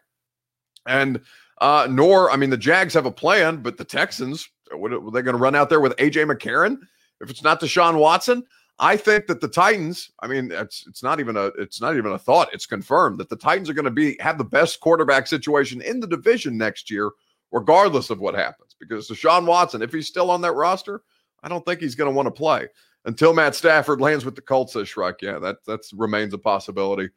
And 0.86 1.21
uh, 1.60 1.88
nor, 1.89 2.32
I 2.32 2.38
mean, 2.38 2.49
the 2.49 2.58
Jags 2.58 2.93
have 2.93 3.06
a 3.06 3.12
plan, 3.12 3.58
but 3.58 3.78
the 3.78 3.84
Texans, 3.84 4.49
what, 4.71 4.93
are 4.93 5.12
they 5.12 5.21
going 5.21 5.36
to 5.36 5.41
run 5.41 5.56
out 5.56 5.69
there 5.69 5.82
with 5.82 5.95
AJ 5.97 6.32
McCarron? 6.32 6.78
If 7.21 7.30
it's 7.30 7.43
not 7.43 7.60
Deshaun 7.60 7.99
Watson, 7.99 8.43
I 8.79 8.95
think 8.95 9.27
that 9.27 9.41
the 9.41 9.47
Titans, 9.47 10.09
I 10.21 10.27
mean, 10.27 10.51
it's 10.51 10.85
it's 10.87 11.03
not 11.03 11.19
even 11.19 11.35
a 11.35 11.47
it's 11.57 11.81
not 11.81 11.97
even 11.97 12.13
a 12.13 12.19
thought. 12.19 12.53
It's 12.53 12.65
confirmed 12.65 13.19
that 13.19 13.29
the 13.29 13.35
Titans 13.35 13.69
are 13.69 13.73
going 13.73 13.85
to 13.85 13.91
be 13.91 14.17
have 14.19 14.37
the 14.37 14.43
best 14.43 14.79
quarterback 14.79 15.27
situation 15.27 15.81
in 15.81 15.99
the 15.99 16.07
division 16.07 16.57
next 16.57 16.89
year 16.89 17.11
regardless 17.51 18.09
of 18.09 18.19
what 18.19 18.35
happens. 18.35 18.75
Because 18.79 19.09
Deshaun 19.09 19.45
Watson, 19.45 19.81
if 19.81 19.91
he's 19.91 20.07
still 20.07 20.31
on 20.31 20.41
that 20.41 20.53
roster, 20.53 21.01
I 21.43 21.49
don't 21.49 21.65
think 21.65 21.79
he's 21.79 21.95
going 21.95 22.09
to 22.09 22.15
want 22.15 22.27
to 22.27 22.31
play 22.31 22.67
until 23.05 23.33
Matt 23.33 23.55
Stafford 23.55 24.01
lands 24.01 24.25
with 24.25 24.35
the 24.35 24.41
Colts. 24.41 24.73
Says 24.73 24.87
Shrek, 24.87 25.15
yeah, 25.21 25.39
that 25.39 25.57
that's 25.65 25.93
remains 25.93 26.33
a 26.33 26.37
possibility 26.37 27.09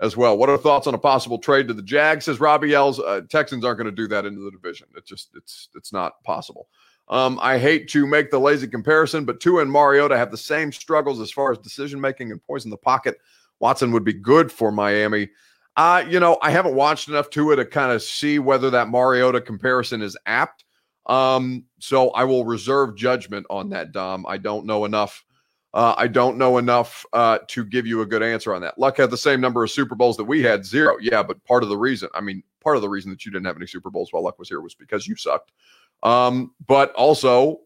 as 0.00 0.16
well. 0.16 0.38
What 0.38 0.48
are 0.48 0.58
thoughts 0.58 0.86
on 0.86 0.94
a 0.94 0.98
possible 0.98 1.38
trade 1.38 1.68
to 1.68 1.74
the 1.74 1.82
Jags? 1.82 2.26
Says 2.26 2.40
Robbie 2.40 2.74
L's. 2.74 3.00
Uh, 3.00 3.22
Texans 3.28 3.64
aren't 3.64 3.78
going 3.78 3.90
to 3.90 3.92
do 3.92 4.08
that 4.08 4.26
into 4.26 4.40
the 4.40 4.50
division. 4.50 4.88
It's 4.96 5.08
just 5.08 5.30
it's 5.34 5.68
it's 5.74 5.92
not 5.92 6.22
possible. 6.22 6.68
Um, 7.10 7.38
I 7.40 7.58
hate 7.58 7.88
to 7.90 8.06
make 8.06 8.30
the 8.30 8.40
lazy 8.40 8.66
comparison, 8.66 9.24
but 9.24 9.40
Tua 9.40 9.62
and 9.62 9.72
Mariota 9.72 10.16
have 10.16 10.30
the 10.30 10.36
same 10.36 10.72
struggles 10.72 11.20
as 11.20 11.30
far 11.30 11.50
as 11.50 11.58
decision 11.58 12.00
making 12.00 12.30
and 12.30 12.42
poison 12.42 12.70
the 12.70 12.76
pocket. 12.76 13.18
Watson 13.60 13.92
would 13.92 14.04
be 14.04 14.12
good 14.12 14.52
for 14.52 14.70
Miami. 14.70 15.30
Uh, 15.76 16.04
you 16.08 16.20
know, 16.20 16.38
I 16.42 16.50
haven't 16.50 16.74
watched 16.74 17.08
enough 17.08 17.30
Tua 17.30 17.56
to 17.56 17.64
kind 17.64 17.92
of 17.92 18.02
see 18.02 18.38
whether 18.38 18.68
that 18.70 18.88
Mariota 18.88 19.40
comparison 19.40 20.02
is 20.02 20.16
apt. 20.26 20.64
Um, 21.06 21.64
so 21.78 22.10
I 22.10 22.24
will 22.24 22.44
reserve 22.44 22.96
judgment 22.96 23.46
on 23.48 23.70
that, 23.70 23.92
Dom. 23.92 24.26
I 24.28 24.36
don't 24.36 24.66
know 24.66 24.84
enough. 24.84 25.24
Uh, 25.72 25.94
I 25.96 26.08
don't 26.08 26.36
know 26.36 26.58
enough 26.58 27.06
uh, 27.12 27.38
to 27.48 27.64
give 27.64 27.86
you 27.86 28.00
a 28.00 28.06
good 28.06 28.22
answer 28.22 28.54
on 28.54 28.60
that. 28.62 28.78
Luck 28.78 28.96
had 28.96 29.10
the 29.10 29.16
same 29.16 29.40
number 29.40 29.62
of 29.62 29.70
Super 29.70 29.94
Bowls 29.94 30.16
that 30.16 30.24
we 30.24 30.42
had, 30.42 30.64
zero. 30.64 30.96
Yeah, 31.00 31.22
but 31.22 31.42
part 31.44 31.62
of 31.62 31.68
the 31.68 31.76
reason, 31.76 32.08
I 32.14 32.20
mean, 32.20 32.42
part 32.60 32.76
of 32.76 32.82
the 32.82 32.88
reason 32.88 33.10
that 33.10 33.24
you 33.24 33.32
didn't 33.32 33.46
have 33.46 33.56
any 33.56 33.66
Super 33.66 33.90
Bowls 33.90 34.12
while 34.12 34.22
Luck 34.22 34.38
was 34.38 34.48
here 34.48 34.60
was 34.60 34.74
because 34.74 35.06
you 35.06 35.14
sucked. 35.14 35.52
Um, 36.02 36.52
but 36.66 36.92
also, 36.92 37.60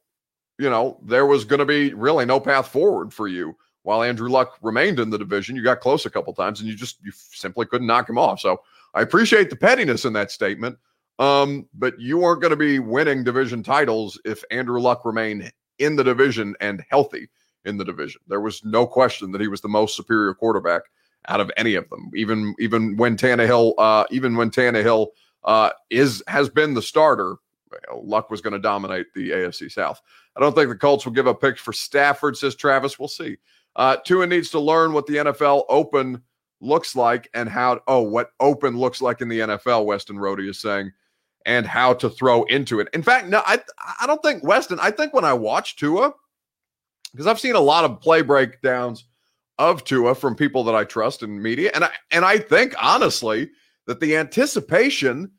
you 0.59 0.71
know, 0.71 0.99
there 1.05 1.27
was 1.27 1.45
going 1.45 1.59
to 1.59 1.67
be 1.67 1.93
really 1.95 2.25
no 2.25 2.41
path 2.41 2.69
forward 2.69 3.13
for 3.13 3.29
you 3.29 3.57
while 3.83 4.03
Andrew 4.03 4.29
Luck 4.29 4.59
remained 4.63 5.01
in 5.01 5.11
the 5.11 5.19
division. 5.19 5.57
You 5.57 5.63
got 5.63 5.81
close 5.81 6.07
a 6.07 6.11
couple 6.11 6.33
times 6.33 6.61
and 6.61 6.69
you 6.69 6.77
just 6.77 6.99
you 7.03 7.13
simply 7.15 7.67
couldn't 7.67 7.87
knock 7.87 8.09
him 8.09 8.19
off. 8.19 8.41
So 8.41 8.61
I 8.95 9.03
appreciate 9.03 9.51
the 9.51 9.57
pettiness 9.57 10.05
in 10.05 10.13
that 10.15 10.31
statement. 10.31 10.79
Um, 11.19 11.69
but 11.75 11.99
you 12.01 12.19
weren't 12.19 12.41
going 12.41 12.53
to 12.53 12.57
be 12.57 12.79
winning 12.79 13.23
division 13.23 13.63
titles 13.63 14.19
if 14.25 14.43
Andrew 14.51 14.81
Luck 14.81 15.05
remained 15.05 15.53
in 15.79 15.97
the 15.97 16.05
division 16.05 16.55
and 16.61 16.85
healthy 16.89 17.29
in 17.65 17.77
the 17.77 17.85
division. 17.85 18.21
There 18.29 18.41
was 18.41 18.65
no 18.65 18.87
question 18.87 19.31
that 19.33 19.41
he 19.41 19.49
was 19.49 19.61
the 19.61 19.69
most 19.69 19.97
superior 19.97 20.35
quarterback 20.35 20.83
out 21.29 21.41
of 21.41 21.51
any 21.57 21.75
of 21.75 21.89
them. 21.91 22.11
Even 22.15 22.55
even 22.59 22.97
when 22.97 23.17
Tannehill, 23.17 23.75
uh, 23.79 24.05
even 24.11 24.37
when 24.37 24.51
Tannehill 24.51 25.09
uh, 25.45 25.71
is 25.91 26.23
has 26.27 26.49
been 26.49 26.75
the 26.75 26.83
starter, 26.83 27.37
Luck 27.95 28.31
was 28.31 28.41
going 28.41 28.53
to 28.53 28.59
dominate 28.59 29.13
the 29.15 29.31
AFC 29.31 29.71
South. 29.71 30.01
I 30.37 30.41
don't 30.41 30.55
think 30.55 30.69
the 30.69 30.77
Colts 30.77 31.05
will 31.05 31.13
give 31.13 31.27
up 31.27 31.41
picks 31.41 31.61
for 31.61 31.73
Stafford, 31.73 32.37
says 32.37 32.55
Travis. 32.55 32.99
We'll 32.99 33.09
see. 33.09 33.37
Uh, 33.77 33.97
Tua 33.97 34.27
needs 34.27 34.51
to 34.51 34.61
learn 34.61 34.93
what 34.93 35.07
the 35.07 35.17
NFL 35.17 35.65
Open 35.69 36.23
looks 36.61 36.95
like 36.95 37.29
and 37.35 37.49
how. 37.49 37.81
Oh, 37.87 38.03
what 38.03 38.31
Open 38.41 38.79
looks 38.79 39.01
like 39.01 39.21
in 39.21 39.29
the 39.29 39.41
NFL. 39.41 39.87
Weston 39.87 40.19
Rody 40.19 40.49
is 40.49 40.61
saying, 40.61 40.93
and 41.47 41.67
how 41.67 41.95
to 41.95 42.09
throw 42.11 42.45
into 42.45 42.81
it. 42.81 42.89
In 42.93 43.03
fact, 43.03 43.29
no, 43.29 43.43
I 43.47 43.61
I 44.01 44.07
don't 44.07 44.23
think 44.23 44.45
Weston. 44.45 44.79
I 44.81 44.91
think 44.91 45.15
when 45.15 45.25
I 45.25 45.33
watch 45.33 45.77
Tua, 45.77 46.13
because 47.13 47.27
I've 47.27 47.41
seen 47.41 47.55
a 47.55 47.61
lot 47.61 47.85
of 47.85 48.01
play 48.01 48.23
breakdowns 48.23 49.05
of 49.59 49.85
Tua 49.85 50.15
from 50.15 50.35
people 50.35 50.65
that 50.65 50.75
I 50.75 50.85
trust 50.85 51.23
in 51.23 51.41
media, 51.41 51.71
and 51.75 51.85
I 51.85 51.91
and 52.11 52.25
I 52.25 52.39
think 52.39 52.75
honestly 52.83 53.51
that 53.87 54.01
the 54.01 54.17
anticipation 54.17 55.31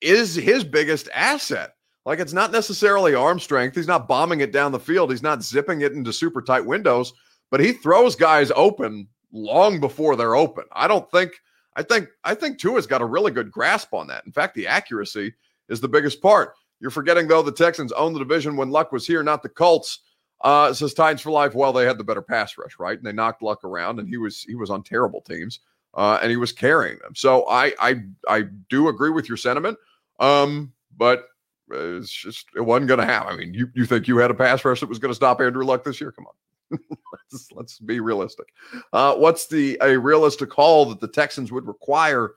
is 0.00 0.34
his 0.34 0.64
biggest 0.64 1.08
asset. 1.12 1.74
Like 2.04 2.20
it's 2.20 2.32
not 2.32 2.52
necessarily 2.52 3.14
arm 3.14 3.38
strength. 3.38 3.76
He's 3.76 3.86
not 3.86 4.08
bombing 4.08 4.40
it 4.40 4.52
down 4.52 4.72
the 4.72 4.80
field. 4.80 5.10
He's 5.10 5.22
not 5.22 5.42
zipping 5.42 5.82
it 5.82 5.92
into 5.92 6.12
super 6.12 6.40
tight 6.40 6.64
windows, 6.64 7.12
but 7.50 7.60
he 7.60 7.72
throws 7.72 8.16
guys 8.16 8.50
open 8.56 9.08
long 9.32 9.78
before 9.78 10.16
they're 10.16 10.36
open. 10.36 10.64
I 10.72 10.88
don't 10.88 11.10
think 11.10 11.32
I 11.76 11.82
think 11.82 12.08
I 12.24 12.34
think 12.34 12.58
Tua's 12.58 12.86
got 12.86 13.02
a 13.02 13.06
really 13.06 13.30
good 13.30 13.50
grasp 13.50 13.92
on 13.92 14.06
that. 14.08 14.24
In 14.26 14.32
fact, 14.32 14.54
the 14.54 14.66
accuracy 14.66 15.34
is 15.68 15.80
the 15.80 15.88
biggest 15.88 16.22
part. 16.22 16.54
You're 16.80 16.90
forgetting 16.90 17.28
though 17.28 17.42
the 17.42 17.52
Texans 17.52 17.92
owned 17.92 18.16
the 18.16 18.20
division 18.20 18.56
when 18.56 18.70
Luck 18.70 18.90
was 18.90 19.06
here, 19.06 19.22
not 19.22 19.42
the 19.42 19.48
Colts. 19.48 20.00
Uh, 20.40 20.72
says 20.72 20.94
Titans 20.94 21.20
for 21.20 21.30
life. 21.30 21.54
Well, 21.54 21.72
they 21.72 21.84
had 21.84 21.98
the 21.98 22.04
better 22.04 22.22
pass 22.22 22.56
rush, 22.56 22.78
right? 22.78 22.96
And 22.96 23.04
they 23.04 23.12
knocked 23.12 23.42
Luck 23.42 23.64
around, 23.64 23.98
and 23.98 24.08
he 24.08 24.16
was 24.16 24.44
he 24.44 24.54
was 24.54 24.70
on 24.70 24.84
terrible 24.84 25.20
teams, 25.20 25.58
uh, 25.94 26.20
and 26.22 26.30
he 26.30 26.36
was 26.36 26.52
carrying 26.52 26.96
them. 27.00 27.14
So 27.16 27.44
I 27.48 27.74
I 27.80 28.02
I 28.28 28.42
do 28.70 28.88
agree 28.88 29.10
with 29.10 29.28
your 29.28 29.36
sentiment. 29.36 29.76
Um, 30.18 30.72
but 30.96 31.28
it's 31.70 32.10
just 32.10 32.46
it 32.56 32.60
wasn't 32.60 32.88
going 32.88 33.00
to 33.00 33.06
happen. 33.06 33.32
I 33.32 33.36
mean, 33.36 33.54
you 33.54 33.68
you 33.74 33.86
think 33.86 34.08
you 34.08 34.16
had 34.18 34.30
a 34.30 34.34
pass 34.34 34.64
rush 34.64 34.80
that 34.80 34.88
was 34.88 34.98
going 34.98 35.10
to 35.10 35.16
stop 35.16 35.40
Andrew 35.40 35.64
Luck 35.64 35.84
this 35.84 36.00
year? 36.00 36.12
Come 36.12 36.26
on, 36.26 36.78
let's 37.12 37.48
let's 37.52 37.78
be 37.78 38.00
realistic. 38.00 38.46
Uh, 38.92 39.14
what's 39.14 39.46
the 39.46 39.78
a 39.82 39.98
realistic 39.98 40.52
haul 40.52 40.86
that 40.86 41.00
the 41.00 41.08
Texans 41.08 41.52
would 41.52 41.66
require 41.66 42.32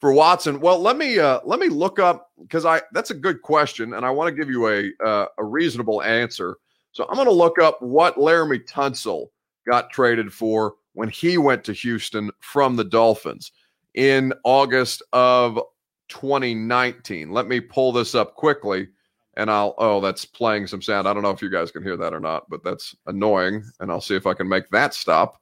for 0.00 0.12
Watson? 0.12 0.60
Well, 0.60 0.78
let 0.80 0.96
me 0.96 1.18
uh, 1.18 1.40
let 1.44 1.58
me 1.58 1.68
look 1.68 1.98
up 1.98 2.30
because 2.40 2.64
I 2.64 2.82
that's 2.92 3.10
a 3.10 3.14
good 3.14 3.42
question, 3.42 3.94
and 3.94 4.04
I 4.04 4.10
want 4.10 4.28
to 4.28 4.34
give 4.34 4.50
you 4.50 4.68
a 4.68 4.90
uh, 5.04 5.26
a 5.38 5.44
reasonable 5.44 6.02
answer. 6.02 6.56
So 6.92 7.06
I'm 7.08 7.16
going 7.16 7.26
to 7.26 7.32
look 7.32 7.58
up 7.58 7.82
what 7.82 8.16
Laremy 8.16 8.66
Tunsil 8.66 9.28
got 9.66 9.90
traded 9.90 10.32
for 10.32 10.74
when 10.94 11.10
he 11.10 11.36
went 11.36 11.62
to 11.64 11.74
Houston 11.74 12.30
from 12.40 12.76
the 12.76 12.84
Dolphins 12.84 13.52
in 13.94 14.32
August 14.44 15.02
of 15.12 15.60
2019. 16.08 17.30
Let 17.30 17.46
me 17.46 17.60
pull 17.60 17.92
this 17.92 18.14
up 18.14 18.34
quickly 18.34 18.88
and 19.36 19.50
I'll, 19.50 19.74
oh, 19.78 20.00
that's 20.00 20.24
playing 20.24 20.66
some 20.66 20.80
sound. 20.80 21.06
I 21.06 21.12
don't 21.12 21.22
know 21.22 21.30
if 21.30 21.42
you 21.42 21.50
guys 21.50 21.70
can 21.70 21.82
hear 21.82 21.96
that 21.98 22.14
or 22.14 22.20
not, 22.20 22.48
but 22.48 22.64
that's 22.64 22.96
annoying. 23.06 23.62
And 23.80 23.90
I'll 23.90 24.00
see 24.00 24.16
if 24.16 24.26
I 24.26 24.34
can 24.34 24.48
make 24.48 24.68
that 24.70 24.94
stop 24.94 25.40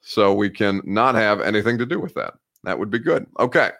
so 0.00 0.32
we 0.32 0.48
can 0.48 0.80
not 0.84 1.14
have 1.14 1.40
anything 1.40 1.76
to 1.78 1.86
do 1.86 1.98
with 1.98 2.14
that. 2.14 2.34
That 2.62 2.78
would 2.78 2.90
be 2.90 3.00
good. 3.00 3.26
Okay. 3.40 3.70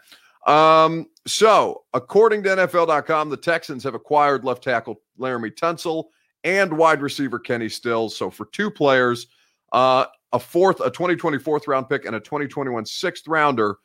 Um, 0.46 1.06
so, 1.26 1.84
according 1.94 2.42
to 2.42 2.50
NFL.com, 2.50 3.30
the 3.30 3.36
Texans 3.36 3.82
have 3.84 3.94
acquired 3.94 4.44
left 4.44 4.62
tackle 4.62 5.00
Laremy 5.18 5.54
Tunsil 5.54 6.06
and 6.42 6.76
wide 6.76 7.00
receiver 7.00 7.38
Kenny 7.38 7.68
Stills. 7.68 8.14
So, 8.14 8.30
for 8.30 8.46
two 8.46 8.70
players, 8.70 9.28
uh, 9.72 10.06
a 10.32 10.38
fourth, 10.38 10.80
a 10.80 10.90
2020 10.90 11.38
fourth 11.38 11.66
round 11.66 11.88
pick, 11.88 12.04
and 12.04 12.16
a 12.16 12.20
2021 12.20 12.84
sixth 12.84 13.26
rounder, 13.26 13.76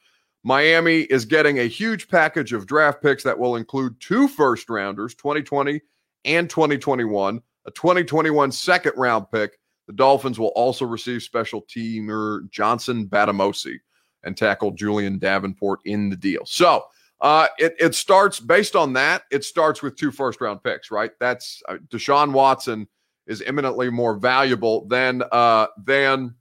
Miami 0.44 1.02
is 1.02 1.26
getting 1.26 1.60
a 1.60 1.68
huge 1.68 2.08
package 2.08 2.54
of 2.54 2.66
draft 2.66 3.02
picks 3.02 3.24
that 3.24 3.38
will 3.38 3.58
include 3.58 4.00
two 4.00 4.28
first 4.28 4.70
rounders, 4.70 5.14
2020 5.16 5.82
and 6.26 6.50
2021, 6.50 7.42
a 7.66 7.72
2021 7.72 8.52
second 8.52 8.94
round 8.96 9.26
pick. 9.32 9.60
The 9.88 9.94
Dolphins 9.94 10.40
will 10.40 10.50
also 10.50 10.86
receive 10.86 11.24
special 11.24 11.64
teamer 11.64 12.50
Johnson 12.52 13.08
Bademosi 13.08 13.78
and 14.24 14.38
tackle 14.38 14.72
Julian 14.72 15.18
Davenport 15.18 15.80
in 15.86 16.10
the 16.10 16.16
deal. 16.16 16.46
So 16.46 16.86
uh, 17.22 17.48
it, 17.58 17.76
it 17.80 17.96
starts 17.96 18.40
based 18.40 18.76
on 18.76 18.94
that. 18.94 19.24
It 19.32 19.44
starts 19.44 19.82
with 19.82 19.96
two 19.96 20.12
first 20.12 20.40
round 20.42 20.64
picks, 20.64 20.92
right? 20.92 21.12
That's 21.20 21.62
uh, 21.68 21.78
Deshaun 21.90 22.32
Watson 22.32 22.88
is 23.28 23.42
eminently 23.42 23.90
more 23.90 24.16
valuable 24.16 24.88
than 24.88 25.24
uh, 25.32 25.68
than 25.86 26.36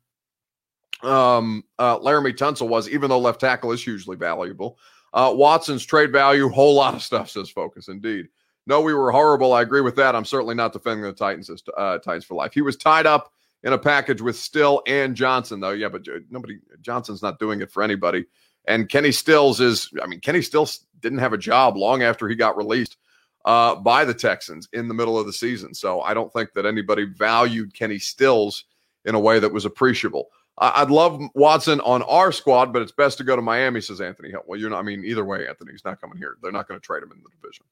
um, 1.02 1.64
uh, 1.78 1.98
Laremy 1.98 2.36
Tunsil 2.36 2.68
was, 2.68 2.88
even 2.88 3.08
though 3.08 3.18
left 3.18 3.40
tackle 3.40 3.72
is 3.72 3.82
hugely 3.82 4.16
valuable. 4.16 4.78
Uh, 5.12 5.32
Watson's 5.34 5.84
trade 5.84 6.12
value, 6.12 6.48
whole 6.48 6.74
lot 6.74 6.94
of 6.94 7.02
stuff, 7.02 7.30
says 7.30 7.48
Focus. 7.48 7.88
Indeed. 7.88 8.28
No, 8.66 8.82
we 8.82 8.92
were 8.92 9.10
horrible. 9.10 9.54
I 9.54 9.62
agree 9.62 9.80
with 9.80 9.96
that. 9.96 10.14
I'm 10.14 10.26
certainly 10.26 10.54
not 10.54 10.74
defending 10.74 11.02
the 11.02 11.12
Titans 11.12 11.48
as 11.48 11.62
uh, 11.76 11.98
Titans 11.98 12.26
for 12.26 12.34
life. 12.34 12.52
He 12.52 12.60
was 12.60 12.76
tied 12.76 13.06
up 13.06 13.32
in 13.62 13.72
a 13.72 13.78
package 13.78 14.20
with 14.20 14.36
Still 14.36 14.82
and 14.86 15.14
Johnson, 15.14 15.58
though. 15.60 15.70
Yeah, 15.70 15.88
but 15.88 16.02
nobody, 16.30 16.58
Johnson's 16.82 17.22
not 17.22 17.38
doing 17.38 17.62
it 17.62 17.70
for 17.70 17.82
anybody. 17.82 18.26
And 18.66 18.88
Kenny 18.88 19.10
Stills 19.10 19.60
is, 19.60 19.90
I 20.02 20.06
mean, 20.06 20.20
Kenny 20.20 20.42
Stills 20.42 20.84
didn't 21.00 21.18
have 21.18 21.32
a 21.32 21.38
job 21.38 21.78
long 21.78 22.02
after 22.02 22.28
he 22.28 22.34
got 22.34 22.58
released 22.58 22.98
uh, 23.46 23.74
by 23.74 24.04
the 24.04 24.12
Texans 24.12 24.68
in 24.74 24.86
the 24.88 24.94
middle 24.94 25.18
of 25.18 25.24
the 25.24 25.32
season. 25.32 25.72
So 25.72 26.02
I 26.02 26.12
don't 26.12 26.30
think 26.32 26.52
that 26.52 26.66
anybody 26.66 27.06
valued 27.06 27.72
Kenny 27.72 27.98
Stills 27.98 28.64
in 29.06 29.14
a 29.14 29.20
way 29.20 29.38
that 29.38 29.52
was 29.52 29.64
appreciable. 29.64 30.28
I'd 30.60 30.90
love 30.90 31.20
Watson 31.34 31.80
on 31.80 32.02
our 32.02 32.32
squad, 32.32 32.72
but 32.72 32.82
it's 32.82 32.92
best 32.92 33.18
to 33.18 33.24
go 33.24 33.36
to 33.36 33.42
Miami, 33.42 33.80
says 33.80 34.00
Anthony 34.00 34.30
Hill. 34.30 34.42
Well, 34.46 34.58
you're 34.58 34.70
not, 34.70 34.80
I 34.80 34.82
mean, 34.82 35.04
either 35.04 35.24
way, 35.24 35.46
Anthony, 35.46 35.72
he's 35.72 35.84
not 35.84 36.00
coming 36.00 36.18
here. 36.18 36.36
They're 36.42 36.52
not 36.52 36.68
going 36.68 36.80
to 36.80 36.84
trade 36.84 37.02
him 37.02 37.12
in 37.12 37.22
the 37.22 37.30
division. 37.40 37.64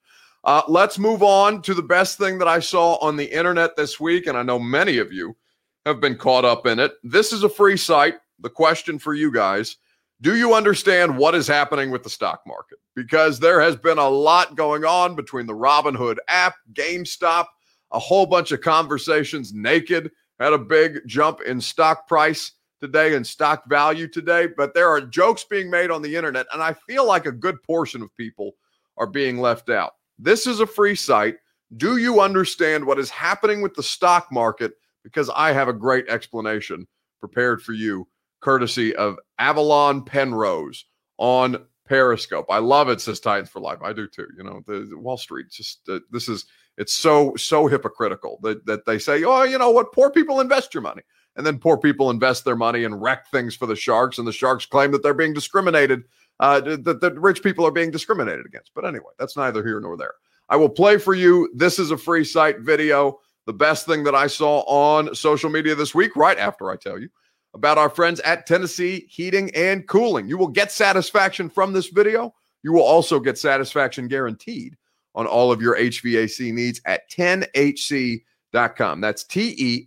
Uh, 0.44 0.62
let's 0.68 0.98
move 0.98 1.22
on 1.22 1.60
to 1.62 1.74
the 1.74 1.82
best 1.82 2.18
thing 2.18 2.38
that 2.38 2.46
I 2.46 2.60
saw 2.60 2.94
on 2.96 3.16
the 3.16 3.24
internet 3.24 3.74
this 3.76 3.98
week, 3.98 4.28
and 4.28 4.38
I 4.38 4.42
know 4.42 4.58
many 4.58 4.98
of 4.98 5.12
you 5.12 5.36
have 5.84 6.00
been 6.00 6.16
caught 6.16 6.44
up 6.44 6.66
in 6.66 6.78
it. 6.78 6.92
This 7.02 7.32
is 7.32 7.42
a 7.42 7.48
free 7.48 7.76
site. 7.76 8.14
The 8.40 8.50
question 8.50 8.98
for 8.98 9.14
you 9.14 9.32
guys 9.32 9.76
Do 10.20 10.36
you 10.36 10.54
understand 10.54 11.16
what 11.16 11.34
is 11.34 11.48
happening 11.48 11.90
with 11.90 12.04
the 12.04 12.10
stock 12.10 12.42
market? 12.46 12.78
Because 12.94 13.40
there 13.40 13.60
has 13.60 13.74
been 13.74 13.98
a 13.98 14.08
lot 14.08 14.54
going 14.54 14.84
on 14.84 15.16
between 15.16 15.46
the 15.46 15.54
Robinhood 15.54 16.18
app, 16.28 16.54
GameStop, 16.72 17.46
a 17.90 17.98
whole 17.98 18.26
bunch 18.26 18.52
of 18.52 18.60
conversations. 18.60 19.52
Naked 19.52 20.10
had 20.38 20.52
a 20.52 20.58
big 20.58 21.00
jump 21.06 21.40
in 21.40 21.60
stock 21.60 22.06
price 22.06 22.52
today 22.86 23.14
and 23.14 23.26
stock 23.26 23.68
value 23.68 24.06
today, 24.06 24.46
but 24.46 24.72
there 24.72 24.88
are 24.88 25.00
jokes 25.00 25.44
being 25.44 25.68
made 25.68 25.90
on 25.90 26.02
the 26.02 26.14
internet, 26.14 26.46
and 26.52 26.62
I 26.62 26.72
feel 26.72 27.06
like 27.06 27.26
a 27.26 27.32
good 27.32 27.60
portion 27.62 28.00
of 28.00 28.16
people 28.16 28.52
are 28.96 29.06
being 29.06 29.40
left 29.40 29.68
out. 29.70 29.94
This 30.18 30.46
is 30.46 30.60
a 30.60 30.66
free 30.66 30.94
site. 30.94 31.36
Do 31.76 31.96
you 31.96 32.20
understand 32.20 32.84
what 32.84 32.98
is 32.98 33.10
happening 33.10 33.60
with 33.60 33.74
the 33.74 33.82
stock 33.82 34.30
market? 34.30 34.74
Because 35.02 35.28
I 35.34 35.52
have 35.52 35.68
a 35.68 35.72
great 35.72 36.08
explanation 36.08 36.86
prepared 37.18 37.60
for 37.60 37.72
you, 37.72 38.06
courtesy 38.40 38.94
of 38.94 39.18
Avalon 39.38 40.04
Penrose 40.04 40.84
on 41.18 41.66
Periscope. 41.88 42.46
I 42.48 42.58
love 42.58 42.88
it, 42.88 43.00
says 43.00 43.20
Titans 43.20 43.50
for 43.50 43.60
Life. 43.60 43.78
I 43.82 43.92
do 43.92 44.06
too. 44.06 44.28
You 44.36 44.44
know, 44.44 44.62
the, 44.66 44.86
the 44.88 44.98
Wall 44.98 45.16
Street 45.16 45.50
just 45.50 45.80
uh, 45.88 46.00
this 46.10 46.28
is 46.28 46.46
it's 46.78 46.92
so 46.92 47.34
so 47.36 47.66
hypocritical 47.66 48.38
that 48.42 48.64
that 48.66 48.86
they 48.86 48.98
say, 48.98 49.24
oh, 49.24 49.42
you 49.42 49.58
know 49.58 49.70
what, 49.70 49.92
poor 49.92 50.10
people 50.10 50.40
invest 50.40 50.72
your 50.72 50.82
money. 50.82 51.02
And 51.36 51.46
then 51.46 51.58
poor 51.58 51.76
people 51.76 52.10
invest 52.10 52.44
their 52.44 52.56
money 52.56 52.84
and 52.84 53.00
wreck 53.00 53.30
things 53.30 53.54
for 53.54 53.66
the 53.66 53.76
Sharks, 53.76 54.18
and 54.18 54.26
the 54.26 54.32
Sharks 54.32 54.66
claim 54.66 54.90
that 54.92 55.02
they're 55.02 55.14
being 55.14 55.34
discriminated, 55.34 56.04
uh, 56.40 56.60
that, 56.60 57.00
that 57.00 57.18
rich 57.18 57.42
people 57.42 57.66
are 57.66 57.70
being 57.70 57.90
discriminated 57.90 58.46
against. 58.46 58.72
But 58.74 58.86
anyway, 58.86 59.12
that's 59.18 59.36
neither 59.36 59.62
here 59.62 59.80
nor 59.80 59.96
there. 59.96 60.14
I 60.48 60.56
will 60.56 60.68
play 60.68 60.98
for 60.98 61.14
you. 61.14 61.50
This 61.54 61.78
is 61.78 61.90
a 61.90 61.98
free 61.98 62.24
site 62.24 62.60
video. 62.60 63.20
The 63.46 63.52
best 63.52 63.86
thing 63.86 64.04
that 64.04 64.14
I 64.14 64.26
saw 64.26 64.60
on 64.60 65.14
social 65.14 65.50
media 65.50 65.74
this 65.74 65.94
week, 65.94 66.16
right 66.16 66.38
after 66.38 66.70
I 66.70 66.76
tell 66.76 66.98
you 66.98 67.08
about 67.54 67.78
our 67.78 67.90
friends 67.90 68.20
at 68.20 68.46
Tennessee 68.46 69.06
Heating 69.08 69.50
and 69.54 69.86
Cooling. 69.88 70.28
You 70.28 70.36
will 70.36 70.48
get 70.48 70.70
satisfaction 70.70 71.48
from 71.48 71.72
this 71.72 71.88
video. 71.88 72.34
You 72.62 72.72
will 72.72 72.82
also 72.82 73.18
get 73.18 73.38
satisfaction 73.38 74.08
guaranteed 74.08 74.76
on 75.14 75.26
all 75.26 75.50
of 75.50 75.62
your 75.62 75.76
HVAC 75.76 76.52
needs 76.52 76.80
at 76.84 77.10
tennhc.com. 77.10 79.00
That's 79.00 79.24
T 79.24 79.86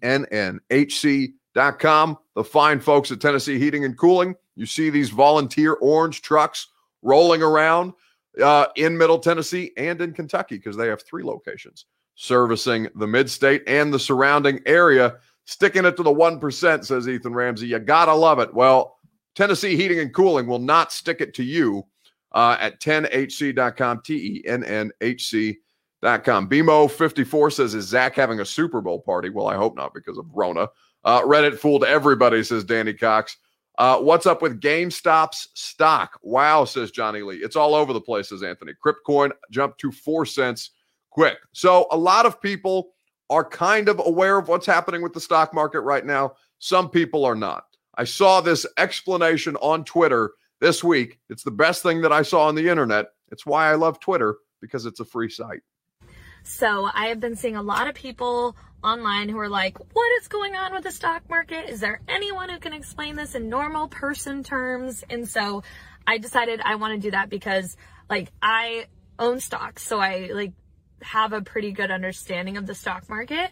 C.com. 1.56 2.18
The 2.36 2.44
fine 2.44 2.80
folks 2.80 3.12
at 3.12 3.22
Tennessee 3.22 3.60
Heating 3.60 3.86
and 3.86 3.98
Cooling. 3.98 4.36
You 4.56 4.66
see 4.66 4.90
these 4.90 5.10
volunteer 5.10 5.74
orange 5.74 6.22
trucks 6.22 6.68
rolling 7.02 7.42
around 7.42 7.94
uh, 8.42 8.68
in 8.76 8.98
Middle 8.98 9.20
Tennessee 9.20 9.72
and 9.78 10.02
in 10.02 10.14
Kentucky 10.14 10.58
because 10.58 10.78
they 10.78 10.88
have 10.88 11.02
three 11.04 11.24
locations 11.24 11.86
servicing 12.16 12.88
the 12.96 13.08
mid 13.08 13.30
state 13.30 13.64
and 13.68 13.94
the 13.94 14.00
surrounding 14.00 14.60
area. 14.66 15.16
Sticking 15.46 15.86
it 15.86 15.98
to 15.98 16.04
the 16.04 16.12
1%, 16.12 16.86
says 16.86 17.08
Ethan 17.08 17.34
Ramsey. 17.34 17.66
You 17.66 17.80
got 17.80 18.06
to 18.06 18.14
love 18.14 18.38
it. 18.38 18.54
Well, 18.54 18.98
Tennessee 19.34 19.76
Heating 19.76 20.00
and 20.00 20.14
Cooling 20.14 20.46
will 20.46 20.60
not 20.60 20.92
stick 20.92 21.22
it 21.22 21.34
to 21.36 21.44
you 21.44 21.88
uh, 22.34 22.58
at 22.60 22.80
tennhc.com, 22.80 24.02
T 24.04 24.14
E 24.14 24.48
N 24.48 24.64
N 24.64 24.92
H 25.02 25.28
C.com. 25.30 26.48
BMO54 26.50 27.54
says, 27.54 27.74
Is 27.74 27.88
Zach 27.88 28.16
having 28.16 28.42
a 28.42 28.46
Super 28.46 28.80
Bowl 28.82 29.00
party? 29.00 29.30
Well, 29.30 29.48
I 29.48 29.56
hope 29.56 29.76
not 29.76 29.96
because 29.96 30.20
of 30.20 30.28
Rona. 30.32 30.68
Uh, 31.10 31.24
Reddit 31.24 31.58
fooled 31.58 31.84
everybody, 31.84 32.44
says 32.44 32.64
Danny 32.64 32.94
Cox. 32.94 33.38
Uh, 33.80 33.98
what's 33.98 34.28
up 34.28 34.44
with 34.44 34.62
GameStop's 34.62 35.48
stock? 35.56 36.20
Wow, 36.22 36.66
says 36.66 36.92
Johnny 36.92 37.24
Lee. 37.24 37.38
It's 37.38 37.56
all 37.56 37.74
over 37.74 37.94
the 37.94 38.00
place, 38.00 38.30
says 38.30 38.44
Anthony. 38.44 38.74
Cryptcoin 38.86 39.32
jumped 39.50 39.80
to 39.80 39.92
four 39.92 40.24
cents 40.28 40.70
quick. 41.10 41.40
So 41.52 41.88
a 41.90 41.98
lot 41.98 42.28
of 42.28 42.40
people 42.40 42.92
are 43.32 43.44
kind 43.44 43.90
of 43.90 44.00
aware 44.06 44.38
of 44.38 44.50
what's 44.50 44.68
happening 44.68 45.02
with 45.02 45.14
the 45.14 45.20
stock 45.20 45.52
market 45.52 45.80
right 45.80 46.06
now. 46.06 46.34
Some 46.60 46.92
people 46.92 47.26
are 47.26 47.34
not. 47.34 47.64
I 47.96 48.04
saw 48.04 48.40
this 48.40 48.68
explanation 48.78 49.56
on 49.64 49.86
Twitter 49.86 50.34
this 50.62 50.84
week. 50.84 51.18
It's 51.32 51.44
the 51.44 51.50
best 51.50 51.82
thing 51.82 52.04
that 52.04 52.14
I 52.14 52.22
saw 52.22 52.46
on 52.46 52.54
the 52.54 52.70
internet. 52.70 53.08
It's 53.32 53.48
why 53.48 53.72
I 53.72 53.74
love 53.74 54.00
Twitter 54.00 54.36
because 54.62 54.86
it's 54.86 55.00
a 55.00 55.06
free 55.06 55.32
site. 55.32 55.62
So 56.44 56.90
I 56.94 57.08
have 57.08 57.20
been 57.20 57.36
seeing 57.36 57.56
a 57.56 57.64
lot 57.64 57.88
of 57.88 57.96
people 57.96 58.56
online 58.84 59.30
who 59.30 59.38
are 59.40 59.50
like, 59.50 59.78
what 59.94 60.22
is 60.22 60.28
going 60.28 60.56
on 60.56 60.74
with 60.74 60.84
the 60.84 60.92
stock 60.92 61.30
market? 61.30 61.70
Is 61.70 61.80
there 61.80 62.02
anyone 62.08 62.50
who 62.50 62.60
can 62.60 62.74
explain 62.74 63.16
this 63.16 63.36
in 63.36 63.50
normal 63.50 63.88
person 63.88 64.44
terms? 64.44 65.04
And 65.10 65.28
so 65.28 65.64
I 66.08 66.18
decided 66.18 66.62
I 66.64 66.76
want 66.76 66.94
to 66.94 67.08
do 67.08 67.12
that 67.12 67.30
because 67.30 67.76
like 68.10 68.32
I 68.42 68.86
own 69.18 69.40
stocks. 69.40 69.84
So 69.84 70.00
I 70.00 70.30
like 70.34 70.54
have 71.02 71.34
a 71.34 71.42
pretty 71.42 71.72
good 71.72 71.92
understanding 71.92 72.58
of 72.58 72.66
the 72.66 72.76
stock 72.76 73.10
market. 73.10 73.52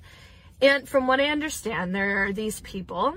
And 0.62 0.88
from 0.88 1.08
what 1.08 1.20
I 1.20 1.26
understand, 1.26 1.94
there 1.94 2.26
are 2.26 2.34
these 2.34 2.62
people 2.62 3.14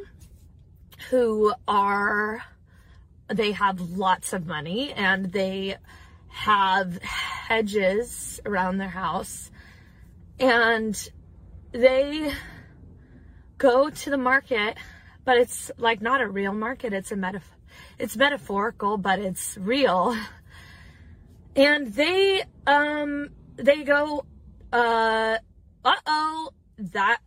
who 1.09 1.55
are, 1.66 2.42
they 3.29 3.53
have 3.53 3.81
lots 3.81 4.33
of 4.33 4.46
money 4.46 4.92
and 4.92 5.33
they 5.33 5.77
have 6.29 6.99
hedges 7.03 8.40
around 8.44 8.79
their 8.79 8.88
house 8.88 9.51
and 10.38 11.11
they 11.72 12.33
go 13.59 13.90
to 13.90 14.11
the 14.11 14.18
market, 14.18 14.76
but 15.24 15.37
it's 15.37 15.70
like 15.78 16.00
not 16.00 16.20
a 16.20 16.28
real 16.28 16.52
market. 16.52 16.92
It's 16.92 17.12
a 17.12 17.16
metaf- 17.16 17.42
it's 17.98 18.16
metaphorical, 18.16 18.96
but 18.96 19.18
it's 19.18 19.56
real. 19.59 20.16
And 21.56 21.92
they 21.92 22.42
um 22.66 23.30
they 23.56 23.83
go 23.83 24.24
uh 24.72 25.38
uh-oh, 25.85 26.50
that 26.78 27.18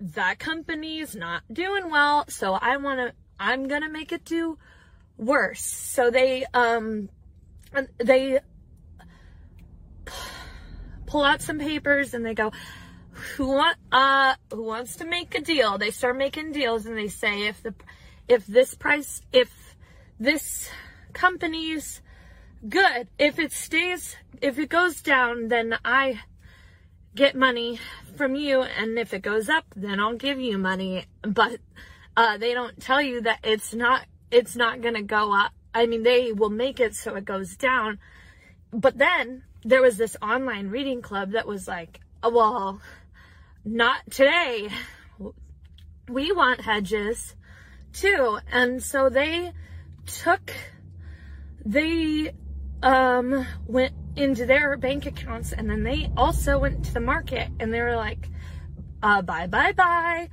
that 0.00 0.38
company's 0.38 1.14
not 1.14 1.42
doing 1.52 1.90
well, 1.90 2.24
so 2.28 2.52
I 2.54 2.76
want 2.76 3.00
to 3.00 3.14
I'm 3.38 3.68
going 3.68 3.82
to 3.82 3.88
make 3.88 4.12
it 4.12 4.24
do 4.24 4.58
worse. 5.16 5.62
So 5.62 6.10
they 6.10 6.44
um 6.54 7.08
they 7.98 8.40
pull 11.06 11.22
out 11.22 11.42
some 11.42 11.58
papers 11.58 12.14
and 12.14 12.24
they 12.24 12.34
go 12.34 12.52
who 13.36 13.48
want 13.48 13.76
uh 13.92 14.34
who 14.52 14.62
wants 14.62 14.96
to 14.96 15.04
make 15.04 15.34
a 15.34 15.40
deal 15.40 15.78
they 15.78 15.90
start 15.90 16.16
making 16.16 16.52
deals 16.52 16.86
and 16.86 16.96
they 16.96 17.08
say 17.08 17.46
if 17.46 17.62
the 17.62 17.74
if 18.28 18.46
this 18.46 18.74
price 18.74 19.22
if 19.32 19.76
this 20.20 20.68
company's 21.12 22.00
good 22.68 23.08
if 23.18 23.38
it 23.38 23.52
stays 23.52 24.16
if 24.40 24.58
it 24.58 24.68
goes 24.68 25.00
down 25.02 25.48
then 25.48 25.76
i 25.84 26.20
get 27.14 27.34
money 27.34 27.80
from 28.16 28.34
you 28.34 28.62
and 28.62 28.98
if 28.98 29.14
it 29.14 29.22
goes 29.22 29.48
up 29.48 29.64
then 29.74 29.98
i'll 30.00 30.16
give 30.16 30.38
you 30.38 30.58
money. 30.58 31.06
But 31.22 31.58
uh 32.16 32.38
they 32.38 32.54
don't 32.54 32.80
tell 32.80 33.00
you 33.02 33.22
that 33.22 33.40
it's 33.42 33.74
not 33.74 34.06
it's 34.30 34.56
not 34.56 34.80
gonna 34.80 35.02
go 35.02 35.32
up. 35.32 35.52
I 35.74 35.86
mean 35.86 36.02
they 36.02 36.32
will 36.32 36.50
make 36.50 36.80
it 36.80 36.94
so 36.94 37.14
it 37.14 37.24
goes 37.24 37.56
down. 37.56 37.98
But 38.72 38.98
then 38.98 39.44
there 39.64 39.82
was 39.82 39.96
this 39.96 40.16
online 40.22 40.68
reading 40.68 41.02
club 41.02 41.32
that 41.32 41.46
was 41.46 41.66
like 41.66 42.00
oh, 42.22 42.30
well 42.30 42.80
not 43.66 44.08
today. 44.10 44.70
We 46.08 46.30
want 46.32 46.60
hedges 46.60 47.34
too. 47.92 48.38
And 48.50 48.82
so 48.82 49.08
they 49.08 49.52
took, 50.06 50.54
they 51.64 52.32
um, 52.82 53.46
went 53.66 53.92
into 54.14 54.46
their 54.46 54.76
bank 54.76 55.04
accounts 55.06 55.52
and 55.52 55.68
then 55.68 55.82
they 55.82 56.10
also 56.16 56.58
went 56.58 56.84
to 56.86 56.94
the 56.94 57.00
market 57.00 57.48
and 57.58 57.74
they 57.74 57.80
were 57.80 57.96
like, 57.96 58.28
uh, 59.02 59.20
bye, 59.22 59.48
bye, 59.48 59.72
bye 59.72 60.30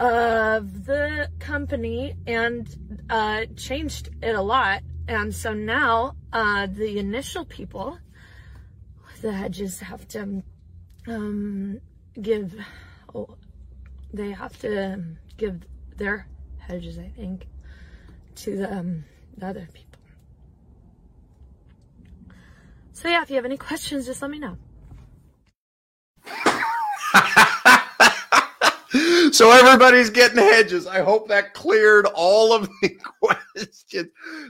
of 0.00 0.84
the 0.84 1.28
company 1.38 2.16
and 2.26 3.04
uh, 3.08 3.44
changed 3.56 4.08
it 4.22 4.34
a 4.34 4.42
lot. 4.42 4.82
And 5.06 5.34
so 5.34 5.52
now 5.52 6.16
uh, 6.32 6.66
the 6.66 6.98
initial 6.98 7.44
people, 7.44 7.98
the 9.20 9.32
hedges 9.32 9.80
have 9.80 10.08
to 10.08 10.42
um, 11.06 11.80
give, 12.20 12.54
oh, 13.14 13.36
they 14.12 14.32
have 14.32 14.58
to 14.60 15.02
give 15.36 15.62
their 15.96 16.26
hedges, 16.58 16.98
I 16.98 17.10
think, 17.16 17.46
to 18.36 18.56
the, 18.56 18.72
um, 18.72 19.04
the 19.36 19.46
other 19.46 19.68
people. 19.72 20.00
So 22.92 23.08
yeah, 23.08 23.22
if 23.22 23.30
you 23.30 23.36
have 23.36 23.44
any 23.44 23.56
questions, 23.56 24.06
just 24.06 24.22
let 24.22 24.30
me 24.30 24.38
know. 24.38 24.56
so 29.32 29.50
everybody's 29.50 30.10
getting 30.10 30.38
hedges. 30.38 30.86
I 30.86 31.00
hope 31.00 31.28
that 31.28 31.54
cleared 31.54 32.06
all 32.14 32.52
of 32.52 32.68
the 32.82 32.88
questions. 33.20 34.08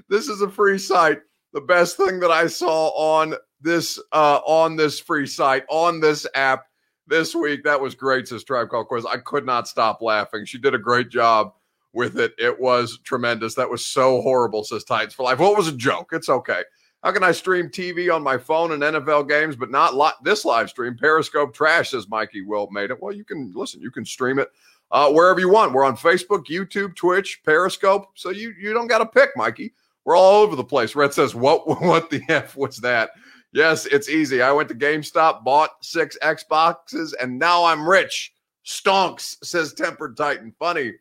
This 0.09 0.29
is 0.29 0.43
a 0.43 0.51
free 0.51 0.79
site. 0.79 1.21
The 1.53 1.61
best 1.61 1.97
thing 1.97 2.21
that 2.21 2.31
I 2.31 2.47
saw 2.47 2.89
on 2.91 3.35
this 3.61 3.99
uh, 4.13 4.41
on 4.45 4.77
this 4.77 4.99
free 4.99 5.27
site 5.27 5.65
on 5.69 6.01
this 6.01 6.27
app 6.35 6.65
this 7.13 7.35
week. 7.35 7.63
That 7.63 7.81
was 7.81 7.95
great, 7.95 8.27
says 8.27 8.43
Tribe 8.43 8.71
Called 8.71 8.89
Quest. 8.89 9.07
I 9.07 9.19
could 9.19 9.45
not 9.45 9.69
stop 9.69 10.01
laughing. 10.01 10.47
She 10.47 10.57
did 10.57 10.75
a 10.75 10.79
great 10.79 11.11
job 11.11 11.53
with 11.93 12.19
it. 12.19 12.33
It 12.39 12.59
was 12.59 12.99
tremendous. 13.05 13.55
That 13.55 13.69
was 13.69 13.85
so 13.85 14.23
horrible, 14.23 14.65
says 14.65 14.83
Titans 14.83 15.13
for 15.13 15.23
Life. 15.25 15.39
Well, 15.39 15.55
was 15.55 15.69
a 15.69 15.77
joke. 15.77 16.09
It's 16.13 16.31
okay. 16.31 16.63
How 17.05 17.13
can 17.13 17.23
I 17.23 17.33
stream 17.33 17.69
TV 17.69 18.13
on 18.15 18.23
my 18.23 18.39
phone 18.39 18.73
and 18.73 18.83
NFL 18.83 19.29
games, 19.29 19.57
but 19.57 19.71
not 19.71 19.95
li- 19.95 20.13
this 20.23 20.47
live 20.47 20.71
stream? 20.71 20.97
Periscope 20.97 21.53
trash, 21.53 21.91
says 21.91 22.09
Mikey 22.09 22.43
Will 22.43 22.71
made 22.71 22.91
it. 22.91 23.03
Well, 23.03 23.13
you 23.13 23.25
can 23.25 23.53
listen, 23.55 23.83
you 23.83 23.91
can 23.91 24.07
stream 24.07 24.39
it 24.39 24.49
uh, 24.91 25.13
wherever 25.13 25.39
you 25.39 25.51
want. 25.51 25.75
We're 25.75 25.85
on 25.85 25.97
Facebook, 25.99 26.47
YouTube, 26.47 26.97
Twitch, 26.97 27.43
Periscope. 27.45 28.07
So 28.15 28.31
you 28.31 28.55
you 28.59 28.73
don't 28.73 28.87
got 28.87 28.99
to 28.99 29.07
pick, 29.07 29.31
Mikey. 29.37 29.75
We're 30.07 30.17
all 30.17 30.43
over 30.43 30.57
the 30.57 30.65
place. 30.65 30.95
Red 30.97 31.13
says, 31.13 31.35
What 31.35 31.67
what 31.83 32.09
the 32.09 32.23
F 32.31 32.57
was 32.57 32.79
that? 32.79 33.11
Yes, 33.53 33.85
it's 33.87 34.09
easy. 34.09 34.41
I 34.41 34.51
went 34.51 34.69
to 34.71 34.75
GameStop, 34.75 35.45
bought 35.45 35.71
six 35.83 36.17
Xboxes, 36.23 37.13
and 37.21 37.39
now 37.39 37.65
I'm 37.65 37.87
rich. 37.87 38.33
Stonks, 38.65 39.37
says 39.45 39.75
Tempered 39.75 40.17
Titan. 40.17 40.55
Funny, 40.59 40.95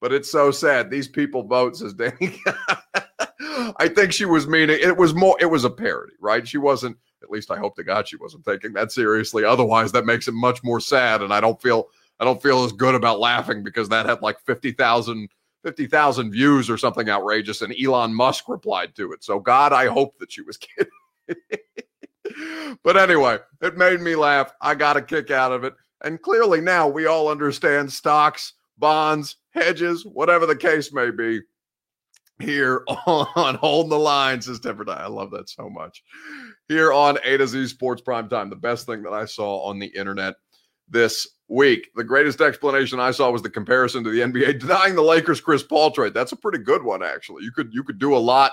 but 0.00 0.12
it's 0.12 0.30
so 0.30 0.50
sad. 0.50 0.90
These 0.90 1.08
people 1.08 1.42
vote, 1.42 1.76
says 1.76 1.92
Danny. 1.92 2.40
I 3.78 3.88
think 3.88 4.12
she 4.12 4.24
was 4.24 4.46
meaning 4.46 4.78
it 4.80 4.96
was 4.96 5.14
more, 5.14 5.36
it 5.40 5.46
was 5.46 5.64
a 5.64 5.70
parody, 5.70 6.14
right? 6.20 6.46
She 6.46 6.58
wasn't, 6.58 6.96
at 7.22 7.30
least 7.30 7.50
I 7.50 7.58
hope 7.58 7.76
to 7.76 7.84
God 7.84 8.08
she 8.08 8.16
wasn't 8.16 8.44
taking 8.44 8.72
that 8.74 8.92
seriously. 8.92 9.44
Otherwise, 9.44 9.92
that 9.92 10.06
makes 10.06 10.28
it 10.28 10.34
much 10.34 10.62
more 10.62 10.80
sad. 10.80 11.22
And 11.22 11.32
I 11.32 11.40
don't 11.40 11.60
feel 11.60 11.88
I 12.20 12.24
don't 12.24 12.42
feel 12.42 12.64
as 12.64 12.72
good 12.72 12.94
about 12.94 13.20
laughing 13.20 13.62
because 13.62 13.88
that 13.90 14.06
had 14.06 14.22
like 14.22 14.40
50,000 14.40 15.28
50,000 15.64 16.30
views 16.30 16.70
or 16.70 16.78
something 16.78 17.08
outrageous 17.08 17.62
and 17.62 17.74
Elon 17.80 18.14
Musk 18.14 18.48
replied 18.48 18.94
to 18.94 19.12
it. 19.12 19.22
So 19.22 19.40
God, 19.40 19.72
I 19.72 19.86
hope 19.86 20.18
that 20.18 20.32
she 20.32 20.42
was 20.42 20.56
kidding 20.56 20.90
but 22.82 22.96
anyway, 22.96 23.38
it 23.60 23.76
made 23.76 24.00
me 24.00 24.16
laugh. 24.16 24.52
I 24.60 24.74
got 24.74 24.96
a 24.96 25.02
kick 25.02 25.30
out 25.30 25.52
of 25.52 25.64
it. 25.64 25.74
And 26.04 26.20
clearly 26.22 26.60
now 26.60 26.86
we 26.88 27.06
all 27.06 27.28
understand 27.28 27.92
stocks, 27.92 28.54
bonds, 28.76 29.36
hedges, 29.50 30.04
whatever 30.04 30.46
the 30.46 30.56
case 30.56 30.92
may 30.92 31.10
be, 31.10 31.40
here 32.40 32.84
on 33.06 33.56
Holding 33.56 33.90
the 33.90 33.98
Line, 33.98 34.40
says 34.40 34.60
Temper 34.60 34.88
I 34.88 35.06
love 35.06 35.30
that 35.32 35.48
so 35.48 35.68
much. 35.68 36.02
Here 36.68 36.92
on 36.92 37.18
A 37.24 37.36
to 37.36 37.46
Z 37.46 37.66
Sports 37.68 38.02
Prime 38.02 38.28
Time, 38.28 38.50
the 38.50 38.56
best 38.56 38.86
thing 38.86 39.02
that 39.02 39.12
I 39.12 39.24
saw 39.24 39.62
on 39.64 39.78
the 39.78 39.86
internet 39.86 40.34
this 40.88 41.26
week. 41.48 41.88
The 41.96 42.04
greatest 42.04 42.40
explanation 42.40 43.00
I 43.00 43.10
saw 43.10 43.30
was 43.30 43.42
the 43.42 43.50
comparison 43.50 44.04
to 44.04 44.10
the 44.10 44.20
NBA 44.20 44.60
denying 44.60 44.94
the 44.94 45.02
Lakers 45.02 45.40
Chris 45.40 45.62
Paul 45.62 45.90
trade. 45.90 46.14
That's 46.14 46.32
a 46.32 46.36
pretty 46.36 46.58
good 46.58 46.82
one, 46.82 47.02
actually. 47.02 47.44
You 47.44 47.52
could 47.52 47.72
you 47.72 47.82
could 47.82 47.98
do 47.98 48.16
a 48.16 48.18
lot 48.18 48.52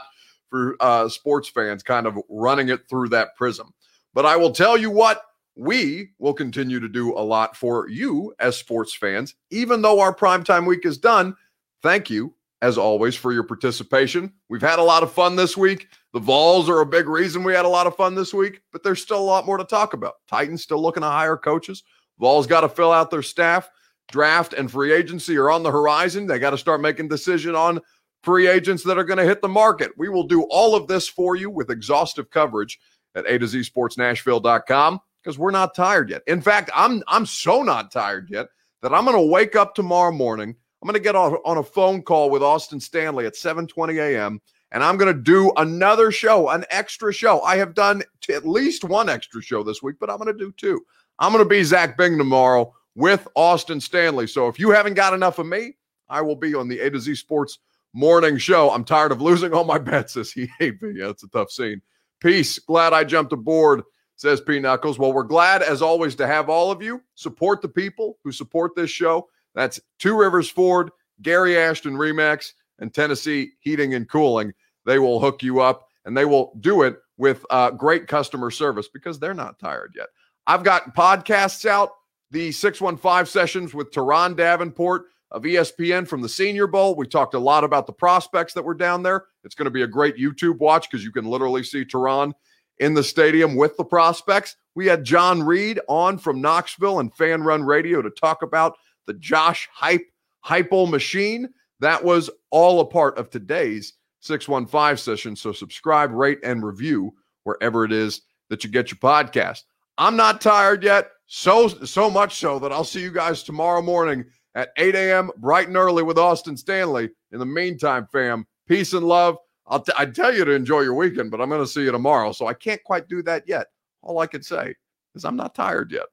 for 0.50 0.76
uh, 0.80 1.10
sports 1.10 1.50
fans, 1.50 1.84
kind 1.84 2.06
of 2.06 2.18
running 2.30 2.70
it 2.70 2.88
through 2.90 3.10
that 3.10 3.36
prism. 3.36 3.74
But 4.16 4.26
I 4.26 4.38
will 4.38 4.52
tell 4.52 4.78
you 4.78 4.90
what, 4.90 5.22
we 5.58 6.12
will 6.20 6.34
continue 6.34 6.80
to 6.80 6.88
do 6.88 7.14
a 7.14 7.20
lot 7.20 7.56
for 7.56 7.90
you 7.90 8.34
as 8.40 8.58
sports 8.58 8.96
fans, 8.96 9.36
even 9.52 9.82
though 9.82 10.00
our 10.00 10.16
primetime 10.16 10.66
week 10.66 10.86
is 10.86 10.98
done. 10.98 11.36
Thank 11.84 12.10
you, 12.10 12.34
as 12.62 12.78
always, 12.78 13.16
for 13.16 13.34
your 13.34 13.44
participation. 13.44 14.32
We've 14.50 14.62
had 14.62 14.80
a 14.80 14.84
lot 14.84 15.04
of 15.04 15.12
fun 15.12 15.36
this 15.36 15.58
week. 15.58 15.90
The 16.14 16.20
Vols 16.22 16.70
are 16.70 16.80
a 16.80 16.86
big 16.86 17.10
reason 17.10 17.44
we 17.44 17.54
had 17.54 17.66
a 17.66 17.70
lot 17.70 17.88
of 17.88 17.98
fun 17.98 18.16
this 18.16 18.34
week, 18.34 18.62
but 18.72 18.84
there's 18.84 19.02
still 19.02 19.20
a 19.20 19.22
lot 19.22 19.46
more 19.46 19.58
to 19.58 19.66
talk 19.66 19.94
about. 19.94 20.16
Titans 20.30 20.64
still 20.64 20.82
looking 20.82 21.04
to 21.04 21.10
hire 21.10 21.38
coaches. 21.38 21.84
Vols 22.18 22.48
got 22.48 22.62
to 22.62 22.70
fill 22.70 22.94
out 22.94 23.12
their 23.12 23.22
staff. 23.22 23.70
Draft 24.10 24.54
and 24.54 24.72
free 24.72 24.94
agency 24.94 25.36
are 25.36 25.52
on 25.52 25.62
the 25.62 25.72
horizon. 25.72 26.26
They 26.26 26.40
got 26.40 26.52
to 26.52 26.58
start 26.58 26.80
making 26.80 27.10
decision 27.10 27.54
on 27.54 27.82
free 28.24 28.48
agents 28.48 28.84
that 28.84 28.98
are 28.98 29.04
going 29.04 29.18
to 29.18 29.26
hit 29.26 29.42
the 29.42 29.50
market. 29.50 29.92
We 29.98 30.08
will 30.08 30.28
do 30.28 30.44
all 30.44 30.74
of 30.74 30.88
this 30.88 31.08
for 31.08 31.36
you 31.36 31.50
with 31.50 31.70
exhaustive 31.70 32.30
coverage 32.30 32.80
at 33.16 33.26
A 33.28 33.40
to 33.40 33.48
Z 33.48 33.64
Sports 33.64 33.98
Nashville.com 33.98 35.00
because 35.24 35.40
we're 35.40 35.52
not 35.52 35.74
tired 35.74 36.10
yet. 36.10 36.22
In 36.28 36.42
fact, 36.42 36.70
I'm 36.74 37.04
I'm 37.08 37.26
so 37.26 37.64
not 37.64 37.92
tired 37.92 38.30
yet 38.30 38.48
that 38.82 38.94
I'm 38.94 39.06
going 39.06 39.18
to 39.18 39.32
wake 39.32 39.56
up 39.56 39.74
tomorrow 39.74 40.12
morning. 40.12 40.56
I'm 40.82 40.88
going 40.88 40.94
to 40.94 41.00
get 41.00 41.16
on, 41.16 41.34
on 41.46 41.58
a 41.58 41.64
phone 41.64 42.04
call 42.04 42.30
with 42.30 42.44
Austin 42.44 42.80
Stanley 42.80 43.26
at 43.26 43.34
7:20 43.34 43.98
a.m. 43.98 44.40
and 44.72 44.84
I'm 44.84 44.98
going 44.98 45.14
to 45.14 45.20
do 45.20 45.52
another 45.58 46.12
show, 46.12 46.50
an 46.50 46.66
extra 46.70 47.12
show. 47.12 47.42
I 47.42 47.58
have 47.58 47.74
done 47.74 48.04
at 48.30 48.48
least 48.48 48.84
one 48.84 49.10
extra 49.10 49.42
show 49.42 49.64
this 49.64 49.82
week, 49.82 49.96
but 50.00 50.10
I'm 50.10 50.18
going 50.18 50.38
to 50.38 50.38
do 50.38 50.54
two. 50.58 50.86
I'm 51.18 51.32
going 51.32 51.44
to 51.44 51.50
be 51.50 51.64
Zach 51.64 51.98
Bing 51.98 52.18
tomorrow 52.18 52.74
with 52.96 53.28
Austin 53.36 53.82
Stanley. 53.82 54.28
So 54.28 54.48
if 54.48 54.60
you 54.60 54.70
haven't 54.72 54.94
got 54.94 55.14
enough 55.14 55.40
of 55.40 55.48
me, 55.48 55.76
I 56.10 56.22
will 56.22 56.36
be 56.36 56.54
on 56.54 56.68
the 56.68 56.80
A 56.82 56.90
to 56.90 57.00
Z 57.00 57.16
Sports 57.16 57.60
morning 57.94 58.38
show. 58.38 58.70
I'm 58.70 58.84
tired 58.84 59.12
of 59.12 59.22
losing 59.22 59.54
all 59.54 59.64
my 59.64 59.78
bets, 59.78 60.14
says 60.14 60.32
he. 60.32 60.50
Hey, 60.60 60.74
yeah, 60.82 61.10
it's 61.10 61.24
a 61.24 61.30
tough 61.30 61.50
scene. 61.50 61.82
Peace. 62.20 62.60
Glad 62.60 62.94
I 62.94 63.04
jumped 63.04 63.34
aboard, 63.34 63.84
says 64.16 64.42
P 64.42 64.60
Knuckles. 64.60 64.98
Well, 64.98 65.14
we're 65.14 65.24
glad, 65.24 65.62
as 65.62 65.82
always, 65.82 66.16
to 66.16 66.28
have 66.28 66.50
all 66.50 66.72
of 66.72 66.82
you 66.82 67.02
support 67.16 67.62
the 67.62 67.70
people 67.70 68.18
who 68.24 68.32
support 68.32 68.76
this 68.76 68.90
show. 68.90 69.28
That's 69.54 69.80
Two 70.00 70.18
Rivers 70.18 70.50
Ford, 70.50 70.92
Gary 71.22 71.58
Ashton 71.58 71.96
Remax, 71.96 72.52
and 72.80 72.94
Tennessee 72.94 73.52
Heating 73.60 73.94
and 73.94 74.10
Cooling. 74.10 74.54
They 74.86 75.00
will 75.00 75.20
hook 75.20 75.42
you 75.44 75.62
up 75.62 75.88
and 76.06 76.16
they 76.16 76.26
will 76.26 76.54
do 76.60 76.84
it 76.84 76.98
with 77.18 77.46
uh, 77.50 77.72
great 77.72 78.08
customer 78.08 78.52
service 78.52 78.88
because 78.88 79.20
they're 79.20 79.34
not 79.34 79.60
tired 79.60 79.94
yet. 79.96 80.08
I've 80.48 80.64
got 80.64 80.96
podcasts 80.96 81.66
out, 81.66 81.92
the 82.32 82.52
615 82.52 83.26
sessions 83.26 83.74
with 83.74 83.92
Turron 83.92 84.36
Davenport 84.36 85.06
of 85.36 85.44
ESPN 85.44 86.08
from 86.08 86.22
the 86.22 86.30
Senior 86.30 86.66
Bowl. 86.66 86.96
We 86.96 87.06
talked 87.06 87.34
a 87.34 87.40
lot 87.40 87.66
about 87.66 87.86
the 87.86 87.94
prospects 87.94 88.54
that 88.54 88.64
were 88.64 88.74
down 88.74 89.04
there. 89.04 89.26
It's 89.44 89.54
going 89.54 89.66
to 89.66 89.72
be 89.72 89.82
a 89.82 89.88
great 89.88 90.16
YouTube 90.16 90.60
watch 90.60 90.90
because 90.90 91.04
you 91.04 91.12
can 91.12 91.26
literally 91.26 91.62
see 91.62 91.84
Turron 91.84 92.32
in 92.80 92.94
the 92.94 93.04
stadium 93.04 93.58
with 93.58 93.76
the 93.76 93.84
prospects. 93.84 94.56
We 94.76 94.86
had 94.86 95.04
John 95.04 95.44
Reed 95.44 95.82
on 95.90 96.18
from 96.18 96.40
Knoxville 96.40 97.02
and 97.02 97.14
Fan 97.14 97.44
Run 97.44 97.64
Radio 97.64 98.02
to 98.02 98.10
talk 98.12 98.44
about 98.44 98.78
the 99.08 99.14
Josh 99.16 99.68
Hype 99.74 100.06
Heupel 100.46 100.90
machine. 100.90 101.50
That 101.82 102.02
was 102.02 102.30
all 102.50 102.80
a 102.80 102.86
part 102.86 103.18
of 103.18 103.30
today's 103.30 103.92
615 104.22 104.96
session. 104.96 105.36
So 105.36 105.52
subscribe, 105.52 106.12
rate, 106.12 106.40
and 106.44 106.66
review 106.66 107.14
wherever 107.44 107.84
it 107.84 107.92
is 107.92 108.22
that 108.50 108.64
you 108.64 108.70
get 108.70 108.90
your 108.90 109.00
podcast. 109.00 109.64
I'm 109.98 110.16
not 110.16 110.40
tired 110.40 110.82
yet. 110.82 111.10
So 111.28 111.68
so 111.68 112.10
much 112.10 112.36
so 112.36 112.58
that 112.60 112.72
I'll 112.72 112.86
see 112.86 113.02
you 113.02 113.12
guys 113.12 113.44
tomorrow 113.44 113.82
morning 113.82 114.24
at 114.56 114.70
8 114.78 114.96
a.m. 114.96 115.30
bright 115.38 115.68
and 115.68 115.78
early 115.78 116.02
with 116.02 116.18
Austin 116.18 116.58
Stanley. 116.58 117.10
In 117.32 117.40
the 117.40 117.46
meantime, 117.46 118.08
fam, 118.12 118.48
peace 118.68 118.94
and 118.94 119.06
love. 119.06 119.38
I'll 119.68 119.82
t- 119.82 119.94
I 119.98 120.06
tell 120.06 120.34
you 120.34 120.46
to 120.46 120.52
enjoy 120.52 120.82
your 120.82 120.96
weekend, 120.96 121.32
but 121.32 121.42
I'm 121.42 121.50
going 121.50 121.62
to 121.62 121.68
see 121.68 121.84
you 121.84 121.92
tomorrow. 121.92 122.32
So 122.32 122.48
I 122.48 122.54
can't 122.54 122.84
quite 122.84 123.08
do 123.08 123.22
that 123.24 123.44
yet. 123.48 123.68
All 124.02 124.20
I 124.20 124.28
can 124.28 124.42
say 124.44 124.76
is 125.14 125.26
I'm 125.26 125.36
not 125.36 125.54
tired 125.56 125.92
yet. 125.92 126.06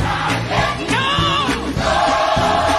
No! 0.00 0.06
No! 1.76 2.77